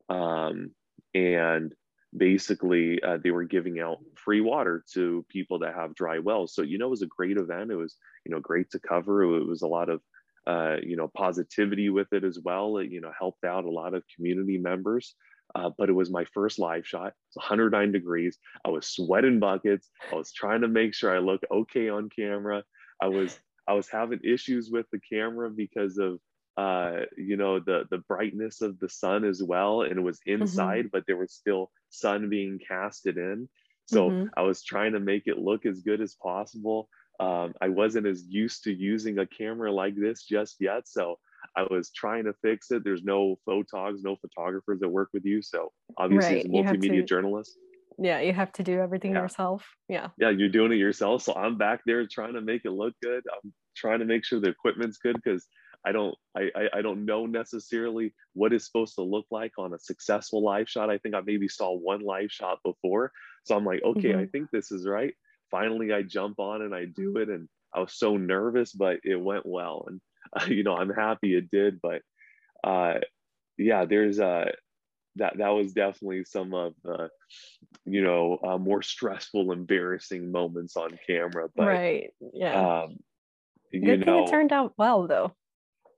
Um, 0.10 0.71
and 1.13 1.73
basically 2.15 3.01
uh, 3.01 3.17
they 3.23 3.32
were 3.32 3.43
giving 3.43 3.79
out 3.79 3.99
free 4.15 4.41
water 4.41 4.84
to 4.93 5.25
people 5.29 5.60
that 5.60 5.75
have 5.75 5.95
dry 5.95 6.19
wells. 6.19 6.53
So 6.53 6.62
you 6.62 6.77
know 6.77 6.88
it 6.88 6.91
was 6.91 7.01
a 7.01 7.08
great 7.08 7.38
event. 7.38 7.71
It 7.71 7.75
was 7.75 7.95
you 8.25 8.32
know 8.34 8.39
great 8.39 8.69
to 8.71 8.79
cover. 8.79 9.23
It 9.23 9.47
was 9.47 9.62
a 9.62 9.67
lot 9.67 9.89
of 9.89 10.01
uh, 10.45 10.77
you 10.82 10.95
know 10.95 11.10
positivity 11.15 11.89
with 11.89 12.12
it 12.13 12.23
as 12.23 12.39
well. 12.43 12.77
It, 12.77 12.91
you 12.91 13.01
know 13.01 13.12
helped 13.17 13.43
out 13.43 13.65
a 13.65 13.71
lot 13.71 13.93
of 13.93 14.03
community 14.15 14.58
members. 14.58 15.15
Uh, 15.56 15.69
but 15.77 15.89
it 15.89 15.93
was 15.93 16.10
my 16.10 16.25
first 16.34 16.58
live 16.58 16.88
shot. 16.88 17.13
It's 17.27 17.36
109 17.36 17.91
degrees. 17.91 18.39
I 18.65 18.69
was 18.69 18.88
sweating 18.88 19.39
buckets. 19.39 19.88
I 20.12 20.15
was 20.15 20.32
trying 20.32 20.62
to 20.62 20.67
make 20.67 20.95
sure 20.95 21.15
i 21.15 21.19
look 21.19 21.43
okay 21.51 21.89
on 21.89 22.10
camera. 22.10 22.63
I 23.01 23.08
was 23.08 23.38
i 23.67 23.73
was 23.73 23.89
having 23.89 24.19
issues 24.23 24.69
with 24.71 24.86
the 24.91 24.99
camera 24.99 25.49
because 25.49 25.97
of 25.97 26.19
uh 26.58 27.00
you 27.18 27.36
know 27.36 27.60
the 27.60 27.86
the 27.89 27.98
brightness 27.98 28.62
of 28.62 28.78
the 28.80 28.89
sun 28.89 29.24
as 29.24 29.42
well 29.42 29.82
and 29.82 29.98
it 29.98 30.02
was 30.02 30.20
inside 30.28 30.89
but 30.92 31.04
there 31.08 31.18
was 31.18 31.34
still 31.34 31.72
sun 31.89 32.30
being 32.30 32.60
casted 32.68 33.18
in 33.18 33.50
so 33.86 34.10
Mhm. 34.12 34.30
i 34.38 34.42
was 34.44 34.63
trying 34.63 34.94
to 34.94 35.00
make 35.00 35.24
it 35.26 35.39
look 35.39 35.66
as 35.66 35.82
good 35.82 36.00
as 36.00 36.16
possible 36.22 36.89
um, 37.20 37.54
i 37.62 37.70
wasn't 37.70 38.06
as 38.06 38.24
used 38.28 38.63
to 38.66 38.72
using 38.74 39.18
a 39.20 39.26
camera 39.26 39.72
like 39.72 39.96
this 39.96 40.24
just 40.26 40.58
yet 40.60 40.88
so 40.88 41.18
i 41.56 41.63
was 41.63 41.92
trying 41.92 42.26
to 42.26 42.34
fix 42.44 42.70
it 42.72 42.84
there's 42.84 43.04
no 43.04 43.36
photogs 43.48 44.04
no 44.04 44.16
photographers 44.18 44.80
that 44.80 44.89
work 44.89 45.10
with 45.12 45.26
you 45.26 45.42
so 45.42 45.72
obviously 45.98 46.39
as 46.39 46.46
a 46.46 46.48
Right, 46.50 46.56
you 46.56 46.63
have 46.63 46.76
multimedia 46.76 47.00
to- 47.00 47.06
journalist 47.06 47.58
Yeah, 48.00 48.22
you 48.22 48.34
have 48.34 48.52
to 48.54 48.63
do 48.63 48.80
everything 48.80 49.12
Yeah. 49.13 49.22
yourself. 49.22 49.62
Yeah. 49.88 50.10
yeah 50.18 50.30
you're 50.30 50.50
doing 50.50 50.72
it 50.72 50.78
yourself 50.78 51.24
so 51.24 51.34
i'm 51.34 51.58
back 51.58 51.82
there 51.86 52.06
trying 52.08 52.34
to 52.34 52.42
make 52.42 52.62
it 52.66 52.72
look 52.72 52.94
good 53.02 53.24
i'm 53.34 53.54
trying 53.76 54.00
to 54.00 54.06
make 54.06 54.24
sure 54.26 54.39
the 54.39 54.50
equipment's 54.50 54.98
good 54.98 55.16
because 55.16 55.48
i 55.86 55.91
don't 55.91 56.15
I, 56.36 56.50
I 56.56 56.69
i 56.80 56.82
don't 56.82 57.06
know 57.06 57.26
necessarily 57.26 58.13
what 58.34 58.54
it's 58.54 58.65
supposed 58.65 58.96
to 58.96 59.02
look 59.04 59.26
like 59.32 59.54
on 59.58 59.74
a 59.74 59.80
successful 59.80 60.43
live 60.43 60.69
shot 60.69 60.89
i 60.89 60.98
think 60.98 61.15
i 61.15 61.22
maybe 61.22 61.48
saw 61.48 61.72
one 61.74 62.02
live 62.02 62.32
shot 62.32 62.60
before 62.63 63.12
so 63.43 63.56
i'm 63.56 63.65
like 63.65 63.82
okay 63.84 64.15
i 64.15 64.26
Mhm. 64.26 64.32
think 64.32 64.52
this 64.52 64.72
is 64.72 64.88
right 64.88 65.13
finally 65.52 65.93
i 65.93 66.02
jump 66.02 66.39
on 66.39 66.62
and 66.62 66.74
i 66.74 66.86
do 66.86 67.17
it 67.17 67.30
and 67.30 67.48
i 67.74 67.80
was 67.80 67.93
so 67.93 68.17
nervous 68.17 68.72
but 68.74 69.00
it 69.04 69.15
went 69.19 69.46
well 69.46 69.88
and 69.88 70.02
you 70.52 70.63
know 70.63 70.76
i'm 70.76 70.89
happy 70.89 71.36
it 71.36 71.50
did 71.52 71.80
but 71.82 72.02
uh 72.63 73.00
yeah 73.58 73.86
there's 73.86 74.19
uh 74.19 74.52
that 75.15 75.38
that 75.38 75.50
was 75.50 75.74
definitely 75.74 76.24
some 76.26 76.54
of 76.54 76.74
the 76.84 77.10
you 77.86 78.02
know 78.02 78.39
uh, 78.43 78.58
more 78.58 78.82
stressful 78.82 79.52
embarrassing 79.52 80.32
moments 80.32 80.76
on 80.76 80.98
camera 81.06 81.48
but 81.56 81.65
right. 81.67 82.12
Yeah. 82.34 82.84
um 82.84 82.98
you 83.72 83.82
Good 83.82 84.06
thing 84.06 84.15
know 84.15 84.24
it 84.26 84.28
turned 84.30 84.52
out 84.54 84.74
well 84.78 85.08
though. 85.08 85.36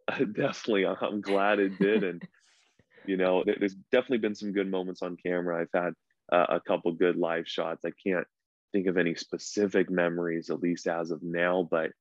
definitely 0.34 0.86
i'm 0.86 1.22
glad 1.22 1.60
it 1.60 1.78
did 1.80 2.04
and 2.04 2.22
you 3.06 3.18
know 3.18 3.44
there's 3.46 3.76
definitely 3.92 4.18
been 4.20 4.36
some 4.36 4.52
good 4.52 4.70
moments 4.70 5.02
on 5.02 5.18
camera. 5.18 5.62
I've 5.62 5.84
had 5.84 5.94
uh, 6.32 6.56
a 6.56 6.60
couple 6.60 6.92
good 6.94 7.18
live 7.18 7.48
shots. 7.48 7.86
I 7.86 7.92
can't 8.06 8.26
think 8.72 8.88
of 8.88 8.98
any 8.98 9.16
specific 9.16 9.90
memories 9.90 10.50
at 10.50 10.60
least 10.60 10.88
as 10.88 11.12
of 11.12 11.22
now 11.24 11.68
but 11.70 11.92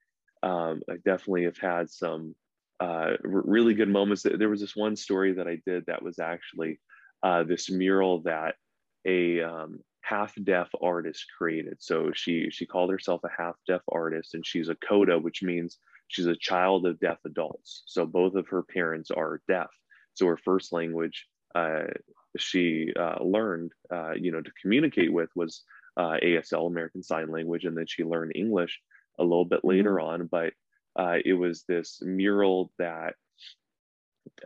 um, 0.42 0.82
i 0.90 0.94
definitely 1.04 1.44
have 1.44 1.58
had 1.58 1.90
some 1.90 2.34
uh, 2.80 2.84
r- 2.84 3.18
really 3.22 3.74
good 3.74 3.88
moments. 3.88 4.22
There- 4.22 4.36
there 4.36 4.48
was 4.48 4.60
this 4.60 4.74
one 4.76 4.96
story 4.96 5.34
that 5.34 5.46
i 5.46 5.58
did 5.66 5.84
that 5.86 6.02
was 6.02 6.18
actually 6.18 6.80
uh, 7.22 7.44
this 7.44 7.70
mural 7.70 8.22
that 8.22 8.56
a 9.06 9.40
um, 9.42 9.78
half 10.02 10.34
deaf 10.44 10.68
artist 10.82 11.24
created. 11.38 11.76
So 11.80 12.10
she 12.14 12.50
she 12.50 12.66
called 12.66 12.90
herself 12.90 13.22
a 13.24 13.42
half 13.42 13.54
deaf 13.66 13.80
artist 13.90 14.34
and 14.34 14.44
she's 14.44 14.68
a 14.68 14.74
coda 14.76 15.18
which 15.18 15.42
means 15.42 15.78
she's 16.08 16.26
a 16.26 16.36
child 16.36 16.86
of 16.86 17.00
deaf 17.00 17.18
adults. 17.24 17.82
So 17.86 18.06
both 18.06 18.34
of 18.34 18.48
her 18.48 18.62
parents 18.62 19.10
are 19.10 19.40
deaf. 19.48 19.70
So 20.14 20.26
her 20.26 20.36
first 20.36 20.72
language 20.72 21.26
uh, 21.54 21.84
she 22.36 22.92
uh, 22.98 23.22
learned 23.22 23.72
uh, 23.92 24.12
you 24.12 24.32
know 24.32 24.40
to 24.40 24.50
communicate 24.60 25.12
with 25.12 25.30
was 25.36 25.62
uh, 25.96 26.16
asl 26.24 26.66
american 26.66 27.00
sign 27.00 27.30
language 27.30 27.64
and 27.64 27.78
then 27.78 27.86
she 27.86 28.02
learned 28.02 28.32
english 28.34 28.80
a 29.18 29.22
little 29.22 29.44
bit 29.44 29.64
later 29.64 30.00
on. 30.00 30.26
But 30.26 30.52
uh, 30.96 31.18
it 31.24 31.34
was 31.34 31.64
this 31.64 32.00
mural 32.02 32.72
that 32.78 33.14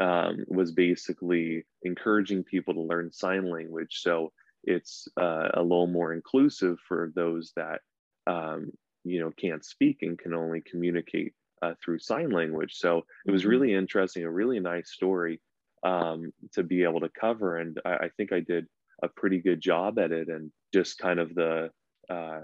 um, 0.01 0.45
was 0.49 0.73
basically 0.73 1.65
encouraging 1.83 2.45
people 2.45 2.75
to 2.75 2.81
learn 2.81 3.13
sign 3.13 3.51
language. 3.51 4.01
So 4.01 4.33
it's 4.65 5.09
uh, 5.21 5.49
a 5.55 5.63
little 5.63 5.87
more 5.87 6.13
inclusive 6.13 6.79
for 6.87 7.13
those 7.15 7.53
that 7.57 7.81
um, 8.27 8.73
you 9.05 9.21
know 9.21 9.31
can't 9.31 9.65
speak 9.65 9.99
and 10.03 10.19
can 10.19 10.35
only 10.35 10.61
communicate 10.61 11.35
uh, 11.63 11.75
through 11.83 11.99
sign 11.99 12.31
language 12.31 12.75
so 12.75 13.03
it 13.27 13.31
was 13.31 13.45
Mhm. 13.45 13.47
really 13.47 13.75
interesting 13.75 14.25
a 14.25 14.31
really 14.31 14.61
nice 14.61 14.91
story 14.93 15.41
um, 15.85 16.33
to 16.53 16.63
be 16.63 16.83
able 16.83 17.01
to 17.01 17.09
cover 17.11 17.57
and 17.57 17.81
I, 17.85 17.95
I 17.95 18.11
think 18.17 18.33
i 18.33 18.41
did 18.41 18.67
a 19.03 19.09
pretty 19.09 19.41
good 19.41 19.61
job 19.61 19.99
at 19.99 20.11
it 20.13 20.29
and 20.29 20.51
just 20.73 20.99
kind 20.99 21.21
of 21.21 21.35
the 21.35 21.71
uh, 22.11 22.41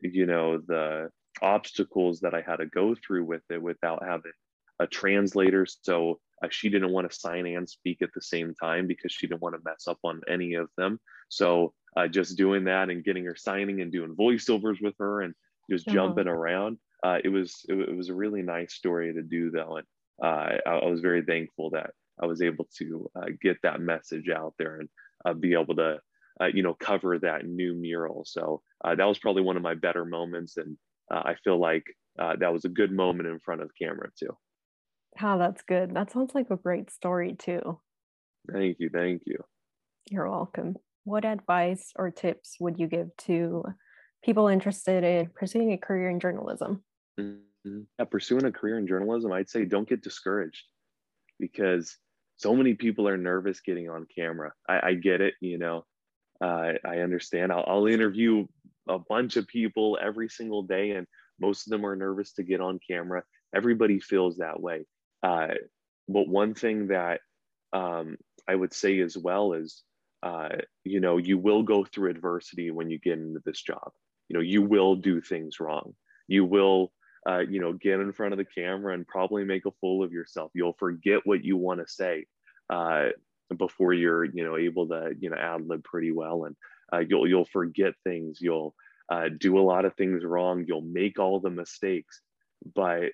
you 0.00 0.26
know 0.26 0.58
the 0.58 1.10
obstacles 1.40 2.20
that 2.20 2.34
i 2.34 2.40
had 2.42 2.56
to 2.56 2.66
go 2.66 2.94
through 2.94 3.24
with 3.24 3.42
it 3.50 3.62
without 3.62 4.02
having 4.04 4.32
a 4.80 4.86
translator 4.86 5.66
so 5.66 6.20
uh, 6.44 6.48
she 6.50 6.68
didn't 6.68 6.92
want 6.92 7.10
to 7.10 7.16
sign 7.18 7.46
and 7.46 7.68
speak 7.68 8.02
at 8.02 8.10
the 8.14 8.22
same 8.22 8.54
time 8.54 8.86
because 8.86 9.12
she 9.12 9.26
didn't 9.26 9.42
want 9.42 9.54
to 9.54 9.62
mess 9.64 9.86
up 9.88 9.98
on 10.04 10.20
any 10.28 10.54
of 10.54 10.68
them 10.76 11.00
so 11.28 11.72
uh, 11.96 12.06
just 12.08 12.36
doing 12.36 12.64
that 12.64 12.90
and 12.90 13.04
getting 13.04 13.24
her 13.24 13.36
signing 13.36 13.80
and 13.80 13.92
doing 13.92 14.14
voiceovers 14.16 14.82
with 14.82 14.94
her 14.98 15.20
and 15.22 15.34
just 15.70 15.86
Uh-huh. 15.86 16.22
jumping 16.22 16.26
around 16.28 16.78
uh, 17.02 17.18
it 17.24 17.28
was 17.28 17.64
it, 17.68 17.74
it 17.88 17.96
was 17.96 18.08
a 18.08 18.14
really 18.14 18.42
nice 18.42 18.74
story 18.74 19.12
to 19.12 19.22
do 19.22 19.50
though 19.50 19.76
and 19.78 19.86
uh, 20.22 20.58
I, 20.66 20.70
I 20.70 20.86
was 20.86 21.00
very 21.00 21.22
thankful 21.22 21.70
that 21.70 21.90
i 22.22 22.26
was 22.26 22.42
able 22.42 22.68
to 22.78 23.08
uh, 23.16 23.26
get 23.40 23.56
that 23.62 23.80
message 23.80 24.28
out 24.28 24.54
there 24.58 24.80
and 24.80 24.88
uh, 25.24 25.34
be 25.34 25.54
able 25.54 25.76
to 25.76 25.98
uh, 26.40 26.46
you 26.46 26.62
know 26.62 26.74
cover 26.74 27.18
that 27.18 27.46
new 27.46 27.74
mural 27.74 28.24
so 28.24 28.62
uh, 28.84 28.94
that 28.94 29.04
was 29.06 29.18
probably 29.18 29.42
one 29.42 29.56
of 29.56 29.62
my 29.62 29.74
better 29.74 30.04
moments 30.04 30.56
and 30.56 30.76
uh, 31.12 31.22
i 31.24 31.34
feel 31.44 31.58
like 31.60 31.84
uh, 32.18 32.36
that 32.36 32.52
was 32.52 32.64
a 32.64 32.68
good 32.68 32.92
moment 32.92 33.28
in 33.28 33.38
front 33.40 33.62
of 33.62 33.70
camera 33.80 34.08
too 34.18 34.36
Oh, 35.22 35.38
that's 35.38 35.62
good. 35.62 35.94
That 35.94 36.10
sounds 36.10 36.34
like 36.34 36.50
a 36.50 36.56
great 36.58 36.90
story 36.90 37.34
too. 37.34 37.80
thank 38.50 38.76
you 38.80 38.88
thank 38.90 39.22
you 39.26 39.38
You're 40.10 40.30
welcome. 40.30 40.76
What 41.04 41.24
advice 41.24 41.92
or 41.96 42.10
tips 42.10 42.56
would 42.60 42.78
you 42.78 42.86
give 42.86 43.16
to 43.18 43.64
people 44.24 44.46
interested 44.48 45.02
in 45.04 45.30
pursuing 45.30 45.72
a 45.72 45.78
career 45.78 46.08
in 46.10 46.20
journalism? 46.20 46.84
Mhm. 47.18 47.86
Yeah, 47.98 48.04
pursuing 48.10 48.44
a 48.44 48.52
career 48.52 48.78
in 48.78 48.86
journalism, 48.86 49.32
I'd 49.32 49.48
say 49.48 49.64
don't 49.64 49.88
get 49.88 50.02
discouraged 50.02 50.64
because 51.40 51.98
so 52.36 52.54
many 52.56 52.74
people 52.74 53.08
are 53.08 53.18
nervous 53.18 53.60
getting 53.60 53.90
on 53.90 54.06
camera. 54.14 54.52
I, 54.68 54.90
I 54.90 54.94
get 54.94 55.20
it, 55.22 55.34
you 55.40 55.58
know, 55.58 55.86
uh, 56.42 56.74
I 56.84 56.98
understand. 57.00 57.52
I'll, 57.52 57.64
I'll 57.66 57.86
interview 57.86 58.46
a 58.88 58.98
bunch 58.98 59.36
of 59.36 59.48
people 59.48 59.98
every 60.02 60.28
single 60.28 60.62
day, 60.64 60.92
and 60.92 61.06
most 61.40 61.66
of 61.66 61.72
them 61.72 61.86
are 61.86 61.96
nervous 61.96 62.34
to 62.34 62.44
get 62.44 62.60
on 62.60 62.80
camera. 62.88 63.24
Everybody 63.54 64.00
feels 64.00 64.38
that 64.38 64.60
way. 64.60 64.86
Uh, 65.22 65.54
but 66.08 66.28
one 66.28 66.54
thing 66.54 66.88
that 66.88 67.20
um, 67.72 68.16
I 68.48 68.54
would 68.54 68.72
say 68.74 69.00
as 69.00 69.16
well 69.16 69.52
is, 69.54 69.82
uh, 70.22 70.50
you 70.84 71.00
know, 71.00 71.16
you 71.16 71.38
will 71.38 71.62
go 71.62 71.84
through 71.84 72.10
adversity 72.10 72.70
when 72.70 72.90
you 72.90 72.98
get 72.98 73.18
into 73.18 73.40
this 73.44 73.60
job. 73.62 73.92
You 74.28 74.34
know, 74.34 74.42
you 74.42 74.62
will 74.62 74.96
do 74.96 75.20
things 75.20 75.60
wrong. 75.60 75.94
You 76.28 76.44
will 76.44 76.92
uh, 77.28 77.38
you 77.38 77.60
know, 77.60 77.72
get 77.72 78.00
in 78.00 78.12
front 78.12 78.32
of 78.32 78.38
the 78.38 78.44
camera 78.44 78.94
and 78.94 79.06
probably 79.06 79.44
make 79.44 79.66
a 79.66 79.72
fool 79.80 80.02
of 80.02 80.12
yourself. 80.12 80.50
You'll 80.54 80.76
forget 80.78 81.20
what 81.24 81.44
you 81.44 81.56
want 81.56 81.80
to 81.80 81.92
say 81.92 82.26
uh, 82.68 83.10
before 83.56 83.92
you're, 83.92 84.24
you 84.24 84.44
know, 84.44 84.56
able 84.56 84.88
to, 84.88 85.14
you 85.18 85.30
know, 85.30 85.36
ad 85.36 85.66
lib 85.66 85.84
pretty 85.84 86.10
well, 86.10 86.44
and 86.44 86.56
uh, 86.92 87.04
you'll 87.08 87.28
you'll 87.28 87.44
forget 87.44 87.94
things. 88.04 88.38
You'll 88.40 88.74
uh, 89.08 89.28
do 89.38 89.58
a 89.58 89.60
lot 89.60 89.84
of 89.84 89.94
things 89.94 90.24
wrong. 90.24 90.64
You'll 90.66 90.80
make 90.80 91.18
all 91.18 91.38
the 91.38 91.50
mistakes, 91.50 92.20
but 92.74 93.12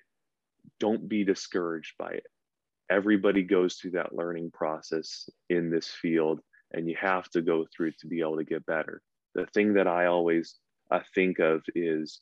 don't 0.79 1.07
be 1.07 1.23
discouraged 1.23 1.93
by 1.97 2.11
it. 2.11 2.27
Everybody 2.89 3.43
goes 3.43 3.75
through 3.75 3.91
that 3.91 4.15
learning 4.15 4.51
process 4.51 5.29
in 5.49 5.69
this 5.69 5.87
field, 5.87 6.39
and 6.73 6.89
you 6.89 6.95
have 6.99 7.29
to 7.31 7.41
go 7.41 7.65
through 7.65 7.89
it 7.89 7.99
to 7.99 8.07
be 8.07 8.21
able 8.21 8.37
to 8.37 8.43
get 8.43 8.65
better. 8.65 9.01
The 9.35 9.45
thing 9.47 9.73
that 9.73 9.87
I 9.87 10.07
always 10.07 10.55
uh, 10.89 11.01
think 11.13 11.39
of 11.39 11.61
is 11.75 12.21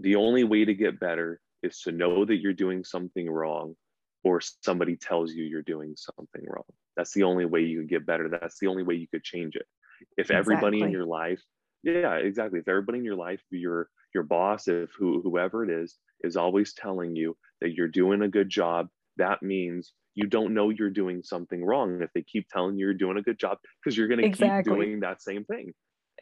the 0.00 0.16
only 0.16 0.44
way 0.44 0.64
to 0.64 0.74
get 0.74 1.00
better 1.00 1.40
is 1.62 1.80
to 1.82 1.92
know 1.92 2.24
that 2.24 2.36
you're 2.36 2.52
doing 2.52 2.84
something 2.84 3.30
wrong 3.30 3.74
or 4.24 4.40
somebody 4.40 4.96
tells 4.96 5.32
you 5.32 5.44
you're 5.44 5.62
doing 5.62 5.94
something 5.96 6.42
wrong. 6.46 6.64
That's 6.96 7.12
the 7.12 7.22
only 7.22 7.44
way 7.44 7.62
you 7.62 7.80
could 7.80 7.88
get 7.88 8.06
better. 8.06 8.28
That's 8.28 8.58
the 8.58 8.66
only 8.66 8.82
way 8.82 8.94
you 8.94 9.06
could 9.08 9.24
change 9.24 9.56
it. 9.56 9.66
If 10.16 10.30
exactly. 10.30 10.36
everybody 10.36 10.80
in 10.82 10.90
your 10.90 11.06
life, 11.06 11.40
yeah, 11.82 12.14
exactly. 12.16 12.60
If 12.60 12.68
everybody 12.68 12.98
in 12.98 13.04
your 13.04 13.16
life, 13.16 13.40
your 13.50 13.88
your 14.14 14.24
boss, 14.24 14.68
if 14.68 14.90
who, 14.98 15.22
whoever 15.22 15.64
it 15.64 15.70
is, 15.70 15.96
is 16.22 16.36
always 16.36 16.74
telling 16.74 17.14
you 17.14 17.36
that 17.60 17.74
you're 17.74 17.88
doing 17.88 18.22
a 18.22 18.28
good 18.28 18.48
job, 18.48 18.88
that 19.16 19.42
means 19.42 19.92
you 20.14 20.26
don't 20.26 20.52
know 20.52 20.70
you're 20.70 20.90
doing 20.90 21.22
something 21.22 21.64
wrong. 21.64 22.02
If 22.02 22.10
they 22.14 22.22
keep 22.22 22.48
telling 22.48 22.76
you 22.76 22.86
you're 22.86 22.94
doing 22.94 23.18
a 23.18 23.22
good 23.22 23.38
job, 23.38 23.58
because 23.82 23.96
you're 23.96 24.08
going 24.08 24.20
to 24.20 24.26
exactly. 24.26 24.70
keep 24.70 24.80
doing 24.80 25.00
that 25.00 25.22
same 25.22 25.44
thing. 25.44 25.72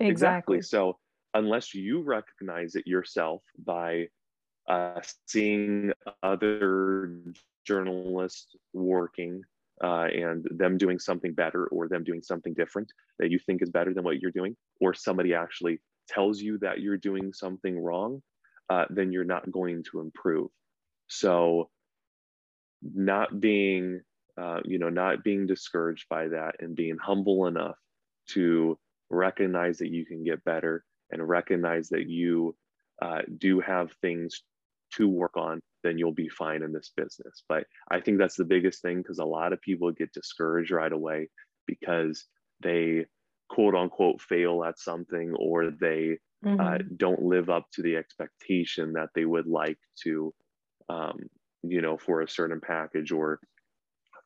Exactly. 0.00 0.58
exactly. 0.58 0.62
So 0.62 0.98
unless 1.34 1.74
you 1.74 2.02
recognize 2.02 2.74
it 2.74 2.86
yourself 2.86 3.42
by 3.64 4.08
uh, 4.68 5.00
seeing 5.26 5.92
other 6.22 7.20
journalists 7.66 8.54
working 8.72 9.42
uh, 9.82 10.06
and 10.12 10.46
them 10.50 10.76
doing 10.76 10.98
something 10.98 11.32
better 11.32 11.66
or 11.68 11.88
them 11.88 12.04
doing 12.04 12.22
something 12.22 12.54
different 12.54 12.90
that 13.18 13.30
you 13.30 13.38
think 13.38 13.62
is 13.62 13.70
better 13.70 13.94
than 13.94 14.04
what 14.04 14.20
you're 14.20 14.30
doing, 14.30 14.56
or 14.80 14.94
somebody 14.94 15.34
actually 15.34 15.80
tells 16.08 16.40
you 16.40 16.58
that 16.58 16.80
you're 16.80 16.96
doing 16.96 17.32
something 17.32 17.78
wrong, 17.78 18.22
uh, 18.70 18.84
then 18.90 19.12
you're 19.12 19.24
not 19.24 19.50
going 19.50 19.84
to 19.90 20.00
improve. 20.00 20.50
So, 21.08 21.70
not 22.82 23.40
being, 23.40 24.02
uh, 24.40 24.60
you 24.64 24.78
know, 24.78 24.88
not 24.88 25.24
being 25.24 25.46
discouraged 25.46 26.06
by 26.08 26.28
that 26.28 26.56
and 26.60 26.76
being 26.76 26.96
humble 27.00 27.46
enough 27.46 27.76
to 28.30 28.78
recognize 29.10 29.78
that 29.78 29.90
you 29.90 30.04
can 30.04 30.22
get 30.22 30.44
better 30.44 30.84
and 31.10 31.28
recognize 31.28 31.88
that 31.90 32.08
you 32.08 32.54
uh, 33.02 33.22
do 33.38 33.60
have 33.60 33.92
things 34.02 34.42
to 34.94 35.08
work 35.08 35.36
on, 35.36 35.60
then 35.84 35.98
you'll 35.98 36.12
be 36.12 36.28
fine 36.28 36.62
in 36.62 36.72
this 36.72 36.92
business. 36.96 37.42
But 37.48 37.64
I 37.90 38.00
think 38.00 38.18
that's 38.18 38.36
the 38.36 38.44
biggest 38.44 38.82
thing 38.82 38.98
because 38.98 39.18
a 39.18 39.24
lot 39.24 39.52
of 39.52 39.60
people 39.60 39.90
get 39.92 40.12
discouraged 40.12 40.70
right 40.70 40.92
away 40.92 41.28
because 41.66 42.24
they 42.62 43.06
quote 43.48 43.74
unquote 43.74 44.20
fail 44.20 44.64
at 44.64 44.78
something 44.78 45.34
or 45.38 45.70
they 45.70 46.18
uh, 46.44 46.48
mm-hmm. 46.48 46.60
uh, 46.60 46.78
don't 46.96 47.22
live 47.22 47.50
up 47.50 47.66
to 47.72 47.82
the 47.82 47.96
expectation 47.96 48.92
that 48.92 49.08
they 49.14 49.24
would 49.24 49.46
like 49.46 49.78
to, 50.02 50.32
um, 50.88 51.18
you 51.62 51.80
know, 51.80 51.96
for 51.96 52.20
a 52.20 52.28
certain 52.28 52.60
package 52.60 53.10
or 53.10 53.40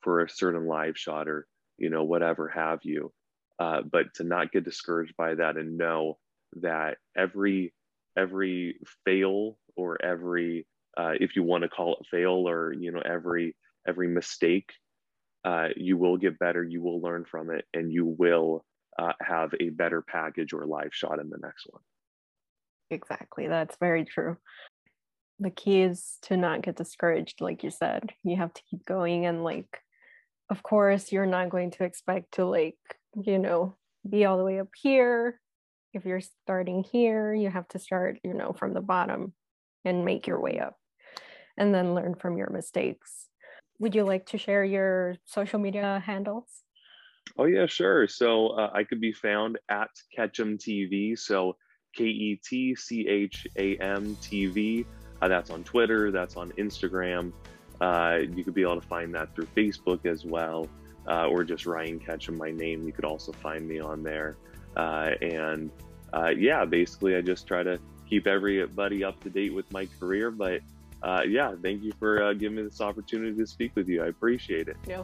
for 0.02 0.22
a 0.22 0.28
certain 0.28 0.66
live 0.66 0.98
shot 0.98 1.28
or, 1.28 1.46
you 1.78 1.88
know, 1.88 2.04
whatever 2.04 2.48
have 2.48 2.80
you. 2.82 3.12
Uh, 3.58 3.80
but 3.82 4.12
to 4.14 4.24
not 4.24 4.50
get 4.50 4.64
discouraged 4.64 5.14
by 5.16 5.34
that 5.34 5.56
and 5.56 5.78
know 5.78 6.18
that 6.60 6.98
every 7.16 7.72
every 8.16 8.76
fail 9.04 9.58
or 9.76 10.02
every 10.04 10.66
uh, 10.96 11.12
if 11.20 11.36
you 11.36 11.42
want 11.42 11.62
to 11.62 11.68
call 11.68 11.94
it 11.94 12.06
fail 12.10 12.48
or 12.48 12.72
you 12.72 12.92
know 12.92 13.02
every 13.04 13.56
every 13.86 14.08
mistake 14.08 14.70
uh, 15.44 15.68
you 15.76 15.96
will 15.96 16.16
get 16.16 16.38
better 16.38 16.62
you 16.62 16.82
will 16.82 17.00
learn 17.00 17.24
from 17.24 17.50
it 17.50 17.64
and 17.72 17.92
you 17.92 18.04
will 18.04 18.64
uh, 18.98 19.12
have 19.20 19.52
a 19.58 19.70
better 19.70 20.02
package 20.02 20.52
or 20.52 20.66
live 20.66 20.90
shot 20.92 21.18
in 21.18 21.30
the 21.30 21.38
next 21.38 21.66
one. 21.70 21.82
Exactly 22.90 23.48
that's 23.48 23.76
very 23.80 24.04
true. 24.04 24.36
The 25.38 25.50
key 25.50 25.82
is 25.82 26.18
to 26.22 26.36
not 26.36 26.62
get 26.62 26.76
discouraged 26.76 27.40
like 27.40 27.64
you 27.64 27.70
said 27.70 28.12
you 28.22 28.36
have 28.36 28.52
to 28.52 28.62
keep 28.70 28.84
going 28.84 29.26
and 29.26 29.42
like 29.42 29.80
of 30.50 30.62
course 30.62 31.10
you're 31.10 31.26
not 31.26 31.48
going 31.48 31.70
to 31.72 31.84
expect 31.84 32.34
to 32.34 32.44
like 32.44 32.76
you 33.24 33.38
know 33.38 33.76
be 34.08 34.24
all 34.24 34.36
the 34.36 34.44
way 34.44 34.60
up 34.60 34.68
here 34.80 35.40
if 35.92 36.04
you're 36.04 36.20
starting 36.20 36.82
here, 36.82 37.34
you 37.34 37.50
have 37.50 37.68
to 37.68 37.78
start, 37.78 38.18
you 38.24 38.34
know, 38.34 38.52
from 38.52 38.74
the 38.74 38.80
bottom 38.80 39.32
and 39.84 40.04
make 40.04 40.26
your 40.26 40.40
way 40.40 40.58
up 40.58 40.76
and 41.56 41.74
then 41.74 41.94
learn 41.94 42.14
from 42.14 42.36
your 42.36 42.50
mistakes. 42.50 43.28
Would 43.78 43.94
you 43.94 44.04
like 44.04 44.26
to 44.26 44.38
share 44.38 44.64
your 44.64 45.16
social 45.24 45.58
media 45.58 46.02
handles? 46.04 46.46
Oh, 47.38 47.44
yeah, 47.44 47.66
sure. 47.66 48.06
So 48.08 48.48
uh, 48.48 48.70
I 48.74 48.84
could 48.84 49.00
be 49.00 49.12
found 49.12 49.58
at 49.68 49.90
Ketcham 50.16 50.58
TV. 50.58 51.18
So 51.18 51.56
K 51.94 52.04
E 52.04 52.40
T 52.42 52.74
C 52.74 53.06
H 53.06 53.46
A 53.58 53.76
M 53.76 54.16
TV. 54.16 54.84
Uh, 55.20 55.28
that's 55.28 55.50
on 55.50 55.62
Twitter, 55.62 56.10
that's 56.10 56.36
on 56.36 56.50
Instagram. 56.52 57.32
Uh, 57.80 58.20
you 58.34 58.44
could 58.44 58.54
be 58.54 58.62
able 58.62 58.80
to 58.80 58.86
find 58.86 59.14
that 59.14 59.34
through 59.34 59.46
Facebook 59.56 60.06
as 60.06 60.24
well, 60.24 60.68
uh, 61.08 61.26
or 61.26 61.44
just 61.44 61.66
Ryan 61.66 62.00
Ketcham, 62.00 62.36
my 62.36 62.50
name. 62.50 62.84
You 62.84 62.92
could 62.92 63.04
also 63.04 63.32
find 63.32 63.66
me 63.66 63.78
on 63.78 64.02
there. 64.02 64.36
Uh, 64.76 65.10
and 65.20 65.70
uh, 66.12 66.28
yeah, 66.28 66.64
basically, 66.64 67.16
I 67.16 67.20
just 67.20 67.46
try 67.46 67.62
to 67.62 67.78
keep 68.08 68.26
everybody 68.26 69.04
up 69.04 69.22
to 69.24 69.30
date 69.30 69.54
with 69.54 69.70
my 69.72 69.86
career. 69.98 70.30
But 70.30 70.60
uh, 71.02 71.22
yeah, 71.26 71.54
thank 71.62 71.82
you 71.82 71.92
for 71.98 72.22
uh, 72.22 72.32
giving 72.34 72.56
me 72.56 72.62
this 72.62 72.80
opportunity 72.80 73.36
to 73.36 73.46
speak 73.46 73.72
with 73.74 73.88
you. 73.88 74.02
I 74.02 74.08
appreciate 74.08 74.68
it. 74.68 74.76
Yeah. 74.86 75.02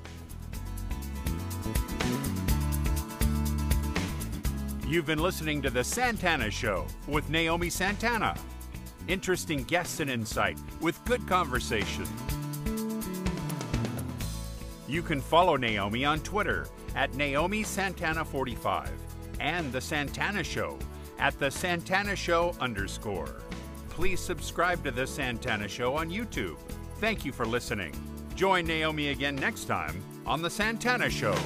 You've 4.87 5.07
been 5.07 5.19
listening 5.19 5.61
to 5.63 5.71
The 5.71 5.85
Santana 5.85 6.51
Show 6.51 6.87
with 7.07 7.29
Naomi 7.29 7.69
Santana. 7.69 8.35
Interesting 9.07 9.65
guests 9.65 10.01
and 10.01 10.11
insight 10.11 10.59
with 10.81 11.03
good 11.05 11.27
conversation. 11.27 12.07
You 14.87 15.03
can 15.03 15.21
follow 15.21 15.57
Naomi 15.57 16.07
on 16.07 16.21
Twitter 16.21 16.69
at 16.95 17.15
Naomi 17.15 17.65
Santana45 17.65 18.89
and 19.41 19.73
The 19.73 19.81
Santana 19.81 20.45
Show 20.45 20.79
at 21.19 21.39
The 21.39 21.51
Santana 21.51 22.17
Show 22.17 22.55
underscore. 22.61 23.41
Please 23.91 24.21
subscribe 24.21 24.85
to 24.85 24.91
The 24.91 25.07
Santana 25.07 25.69
Show 25.69 25.97
on 25.97 26.11
YouTube. 26.11 26.57
Thank 27.01 27.25
you 27.25 27.33
for 27.33 27.45
listening. 27.45 27.93
Join 28.35 28.67
Naomi 28.67 29.09
again 29.09 29.37
next 29.37 29.65
time 29.65 30.01
on 30.25 30.43
The 30.43 30.51
Santana 30.51 31.11
Show. 31.11 31.37